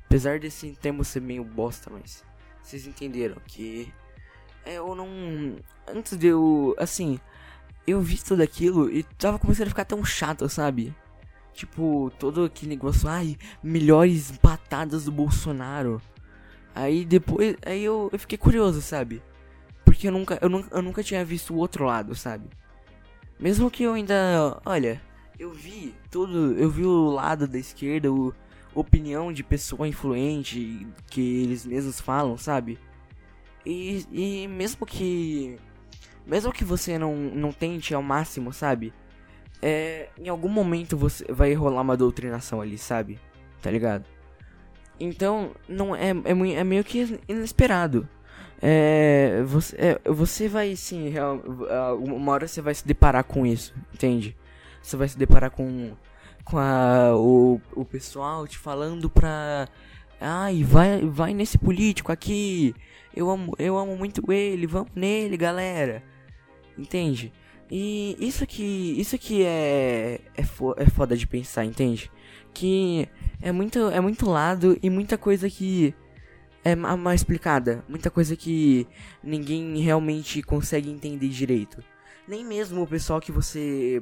Apesar 0.06 0.40
desse 0.40 0.72
termo 0.80 1.04
ser 1.04 1.22
meio 1.22 1.44
bosta, 1.44 1.90
mas 1.92 2.24
vocês 2.62 2.88
entenderam 2.88 3.38
que 3.46 3.92
eu 4.76 4.96
não. 4.96 5.08
Antes 5.88 6.18
de 6.18 6.28
eu. 6.28 6.76
Assim. 6.78 7.20
Eu 7.86 8.02
vi 8.02 8.22
tudo 8.22 8.44
aquilo 8.44 8.92
e 8.92 9.02
tava 9.02 9.40
começando 9.40 9.68
a 9.68 9.70
ficar 9.70 9.86
tão 9.86 10.04
chato, 10.04 10.50
sabe? 10.50 10.94
Tipo, 11.54 12.12
todo 12.20 12.44
aquele 12.44 12.70
negócio. 12.70 13.08
Ai, 13.08 13.38
melhores 13.64 14.32
patadas 14.40 15.06
do 15.06 15.12
Bolsonaro. 15.12 16.02
Aí 16.76 17.06
depois. 17.06 17.56
Aí 17.66 17.84
eu, 17.84 18.10
eu 18.12 18.20
fiquei 18.20 18.38
curioso, 18.38 18.82
sabe? 18.82 19.22
Porque 19.86 20.08
eu 20.08 20.12
nunca, 20.12 20.38
eu, 20.42 20.50
nunca, 20.50 20.76
eu 20.76 20.82
nunca 20.82 21.02
tinha 21.02 21.24
visto 21.24 21.54
o 21.54 21.58
outro 21.58 21.86
lado, 21.86 22.14
sabe? 22.14 22.50
Mesmo 23.40 23.72
que 23.72 23.84
eu 23.84 23.94
ainda. 23.94 24.60
Olha, 24.66 25.02
eu 25.40 25.52
vi 25.52 25.96
tudo, 26.12 26.54
eu 26.58 26.70
vi 26.70 26.84
o 26.84 27.10
lado 27.10 27.48
da 27.48 27.58
esquerda, 27.58 28.12
o 28.12 28.34
opinião 28.76 29.32
de 29.32 29.44
pessoa 29.44 29.88
influente 29.88 30.86
que 31.10 31.44
eles 31.44 31.66
mesmos 31.66 32.00
falam, 32.02 32.38
sabe? 32.38 32.78
E, 33.68 34.06
e 34.14 34.48
mesmo 34.48 34.86
que 34.86 35.60
mesmo 36.26 36.54
que 36.54 36.64
você 36.64 36.98
não, 36.98 37.16
não 37.16 37.52
tente 37.52 37.94
ao 37.94 38.02
máximo, 38.02 38.54
sabe? 38.54 38.94
É, 39.62 40.08
em 40.18 40.30
algum 40.30 40.48
momento 40.48 40.96
você 40.96 41.26
vai 41.30 41.54
rolar 41.54 41.82
uma 41.82 41.98
doutrinação 41.98 42.62
ali, 42.62 42.78
sabe? 42.78 43.20
Tá 43.62 43.70
ligado? 43.70 44.06
Então, 44.98 45.52
não 45.68 45.94
é, 45.94 46.12
é, 46.12 46.56
é 46.56 46.64
meio 46.64 46.84
que 46.84 47.20
inesperado. 47.28 48.08
É, 48.62 49.44
você, 49.46 49.76
é, 49.78 50.12
você 50.12 50.48
vai 50.48 50.76
sim, 50.76 51.10
real, 51.10 51.42
uma 52.00 52.32
hora 52.32 52.48
você 52.48 52.62
vai 52.62 52.74
se 52.74 52.88
deparar 52.88 53.24
com 53.24 53.46
isso, 53.46 53.74
entende? 53.94 54.36
Você 54.82 54.96
vai 54.96 55.08
se 55.10 55.18
deparar 55.18 55.52
com, 55.52 55.92
com 56.44 56.58
a, 56.58 57.16
o, 57.16 57.60
o 57.76 57.84
pessoal 57.84 58.48
te 58.48 58.58
falando 58.58 59.10
pra. 59.10 59.68
Ai, 60.20 60.64
vai, 60.64 61.02
vai 61.06 61.34
nesse 61.34 61.58
político 61.58 62.12
aqui. 62.12 62.74
Eu 63.18 63.32
amo, 63.32 63.56
eu 63.58 63.76
amo 63.78 63.98
muito 63.98 64.32
ele, 64.32 64.68
vamos 64.68 64.92
nele, 64.96 65.36
galera. 65.36 66.04
Entende? 66.78 67.34
E 67.70 68.16
isso 68.20 68.46
que 68.46 68.64
isso 68.64 69.18
que 69.18 69.44
é 69.44 70.22
é, 70.36 70.44
fo 70.44 70.74
é 70.78 70.86
foda 70.86 71.18
de 71.18 71.26
pensar, 71.26 71.66
entende? 71.66 72.12
Que 72.54 73.10
é 73.42 73.52
muito 73.52 73.80
é 73.90 74.00
muito 74.00 74.30
lado 74.30 74.78
e 74.84 74.90
muita 74.90 75.18
coisa 75.18 75.50
que 75.50 75.96
é 76.64 76.76
mal 76.76 77.14
explicada, 77.14 77.84
muita 77.90 78.12
coisa 78.12 78.36
que 78.36 78.88
ninguém 79.24 79.80
realmente 79.80 80.44
consegue 80.44 80.90
entender 80.90 81.30
direito. 81.30 81.84
Nem 82.28 82.46
mesmo 82.46 82.84
o 82.84 82.88
pessoal 82.88 83.20
que 83.20 83.32
você 83.32 84.02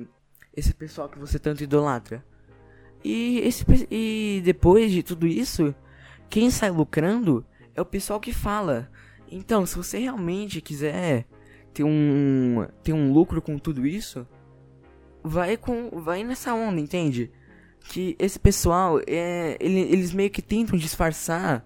esse 0.54 0.74
pessoal 0.74 1.08
que 1.08 1.18
você 1.18 1.40
tanto 1.40 1.64
idolatra. 1.64 2.24
E 3.04 3.40
esse 3.40 3.66
e 3.90 4.42
depois 4.44 4.92
de 4.92 5.02
tudo 5.04 5.26
isso, 5.26 5.74
quem 6.30 6.50
sai 6.50 6.70
lucrando 6.70 7.46
é 7.76 7.82
o 7.82 7.86
pessoal 7.86 8.20
que 8.20 8.34
fala. 8.34 8.90
Então, 9.32 9.66
se 9.66 9.76
você 9.76 9.98
realmente 10.00 10.62
quiser 10.62 11.26
ter 11.74 11.84
um 11.84 12.66
ter 12.84 12.94
um 12.94 13.12
lucro 13.12 13.42
com 13.42 13.58
tudo 13.58 13.86
isso, 13.86 14.28
vai 15.24 15.58
com 15.58 15.90
vai 15.92 16.24
nessa 16.24 16.54
onda, 16.54 16.80
entende? 16.80 17.32
Que 17.90 18.16
esse 18.20 18.40
pessoal 18.40 19.00
é 19.08 19.58
ele, 19.60 19.80
eles 19.82 20.14
meio 20.14 20.30
que 20.30 20.42
tentam 20.42 20.78
disfarçar 20.78 21.66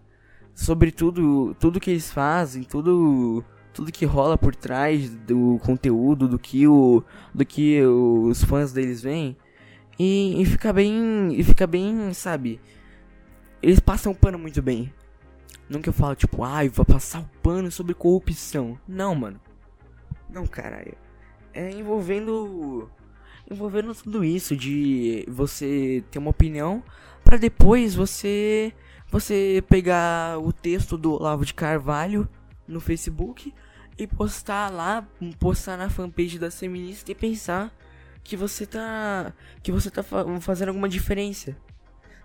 sobre 0.54 0.91
tudo 0.91 1.56
tudo 1.60 1.80
que 1.80 1.91
eles 1.91 2.12
fazem, 2.12 2.63
tudo 2.63 3.43
tudo 3.74 3.91
que 3.91 4.06
rola 4.06 4.38
por 4.38 4.56
trás 4.56 5.10
do 5.10 5.60
conteúdo, 5.63 6.28
do 6.28 6.39
que 6.39 6.67
o 6.67 7.04
do 7.34 7.45
que 7.45 7.82
os 7.84 8.43
fãs 8.43 8.74
deles 8.74 9.02
veem. 9.02 9.38
E, 9.98 10.41
e 10.41 10.45
fica 10.45 10.72
bem, 10.72 11.34
e 11.34 11.43
fica 11.43 11.67
bem, 11.67 12.13
sabe? 12.13 12.60
Eles 13.62 13.80
passam 13.82 14.13
o 14.13 14.15
pano 14.15 14.39
muito 14.39 14.62
bem. 14.62 14.91
Nunca 15.70 15.90
eu 15.90 15.94
falo 15.94 16.16
tipo, 16.16 16.44
ai, 16.44 16.68
ah, 16.68 16.72
vou 16.74 16.86
passar 16.86 17.22
o 17.22 17.30
pano 17.42 17.72
sobre 17.72 17.94
corrupção. 17.94 18.80
Não, 18.88 19.14
mano. 19.14 19.40
Não, 20.30 20.46
caralho. 20.46 20.96
É 21.54 21.72
envolvendo. 21.72 22.90
Envolvendo 23.50 23.94
tudo 23.96 24.24
isso 24.24 24.56
de 24.56 25.26
você 25.28 26.04
ter 26.12 26.20
uma 26.20 26.30
opinião 26.30 26.84
para 27.24 27.38
depois 27.38 27.96
você 27.96 28.74
você 29.12 29.64
pegar 29.68 30.40
o 30.40 30.54
texto 30.54 30.98
do 30.98 31.14
Olavo 31.14 31.44
de 31.44 31.54
Carvalho 31.54 32.30
no 32.68 32.80
Facebook 32.80 33.54
e 33.98 34.08
postar 34.08 34.72
lá, 34.72 35.08
postar 35.40 35.78
na 35.78 35.90
fanpage 35.90 36.38
da 36.38 36.52
feminista 36.52 37.12
e 37.12 37.16
pensar 37.16 37.74
que 38.24 38.38
você 38.38 38.66
tá 38.66 39.34
que 39.64 39.72
você 39.72 39.90
tá 39.90 40.04
fazendo 40.40 40.70
alguma 40.70 40.88
diferença. 40.88 41.58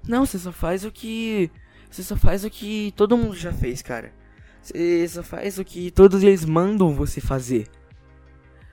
Não, 0.07 0.27
você 0.27 0.39
só 0.39 0.53
faz 0.53 0.85
o 0.85 0.93
que 0.93 1.51
você 1.95 2.03
só 2.03 2.17
faz 2.17 2.45
o 2.45 2.51
que 2.51 2.93
todo 2.97 3.17
mundo 3.17 3.37
já 3.37 3.53
fez, 3.53 3.81
cara. 3.81 4.13
Você 4.61 5.07
só 5.07 5.23
faz 5.23 5.61
o 5.61 5.65
que 5.65 5.93
todos 5.93 6.25
eles 6.25 6.45
mandam 6.45 6.93
você 6.93 7.21
fazer. 7.21 7.69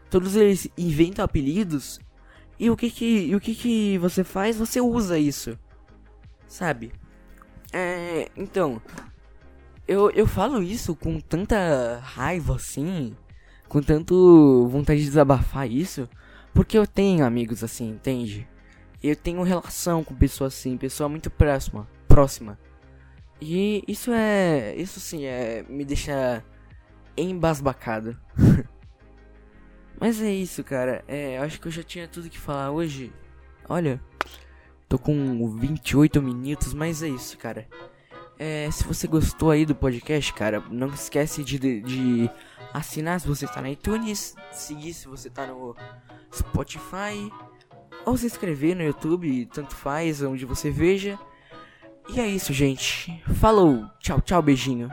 Todos 0.10 0.36
eles 0.36 0.68
inventam 0.76 1.24
apelidos 1.24 2.00
e 2.58 2.68
o 2.72 2.76
que 2.76 2.90
que, 2.90 3.36
o 3.36 3.40
que, 3.40 3.54
que 3.54 3.98
você 4.00 4.24
faz? 4.24 4.58
Você 4.58 4.82
usa 4.82 5.20
isso. 5.20 5.56
Sabe? 6.48 6.92
É, 7.72 8.28
então, 8.36 8.82
eu, 9.88 10.10
eu 10.10 10.26
falo 10.26 10.64
isso 10.64 10.96
com 10.96 11.20
tanta 11.20 12.00
raiva 12.04 12.56
assim, 12.56 13.16
com 13.68 13.84
tanto 13.84 14.68
vontade 14.68 15.00
de 15.00 15.06
desabafar 15.06 15.70
isso, 15.70 16.10
porque 16.56 16.76
eu 16.76 16.88
tenho 16.88 17.24
amigos 17.24 17.64
assim, 17.64 17.88
entende? 17.88 18.48
Eu 19.02 19.16
tenho 19.16 19.44
relação 19.44 20.04
com 20.04 20.16
pessoas 20.16 20.56
assim, 20.56 20.76
pessoa 20.76 21.08
muito 21.08 21.30
próxima, 21.30 21.88
próxima. 22.08 22.58
E 23.42 23.84
isso 23.88 24.12
é, 24.12 24.76
isso 24.76 25.00
sim 25.00 25.26
é 25.26 25.66
me 25.68 25.84
deixa 25.84 26.44
embasbacado. 27.18 28.16
Mas 30.00 30.22
é 30.22 30.32
isso, 30.32 30.64
cara. 30.64 31.04
É, 31.08 31.40
acho 31.40 31.60
que 31.60 31.68
eu 31.68 31.72
já 31.72 31.84
tinha 31.84 32.08
tudo 32.08 32.30
que 32.30 32.40
falar 32.40 32.72
hoje. 32.72 33.12
Olha, 33.68 34.02
tô 34.88 34.98
com 34.98 35.48
28 35.58 36.22
minutos, 36.22 36.74
mas 36.74 37.04
é 37.04 37.08
isso, 37.08 37.38
cara. 37.38 37.68
É, 38.38 38.70
se 38.72 38.84
você 38.84 39.06
gostou 39.08 39.52
aí 39.52 39.66
do 39.66 39.76
podcast, 39.76 40.34
cara, 40.34 40.60
não 40.72 40.88
esquece 40.88 41.44
de, 41.44 41.60
de, 41.82 42.30
assinar 42.74 43.20
se 43.22 43.28
você 43.28 43.46
tá 43.46 43.62
na 43.62 43.70
iTunes, 43.70 44.36
seguir 44.52 44.94
se 44.96 45.08
você 45.08 45.30
tá 45.30 45.46
no 45.46 45.76
Spotify, 46.34 47.32
ou 48.04 48.18
se 48.18 48.26
inscrever 48.26 48.76
no 48.76 48.82
YouTube, 48.82 49.46
tanto 49.54 49.76
faz, 49.76 50.24
onde 50.24 50.46
você 50.46 50.72
veja. 50.72 51.20
E 52.10 52.20
é 52.20 52.28
isso, 52.28 52.52
gente. 52.54 53.22
Falou, 53.40 53.86
tchau, 54.00 54.20
tchau, 54.22 54.42
beijinho. 54.42 54.90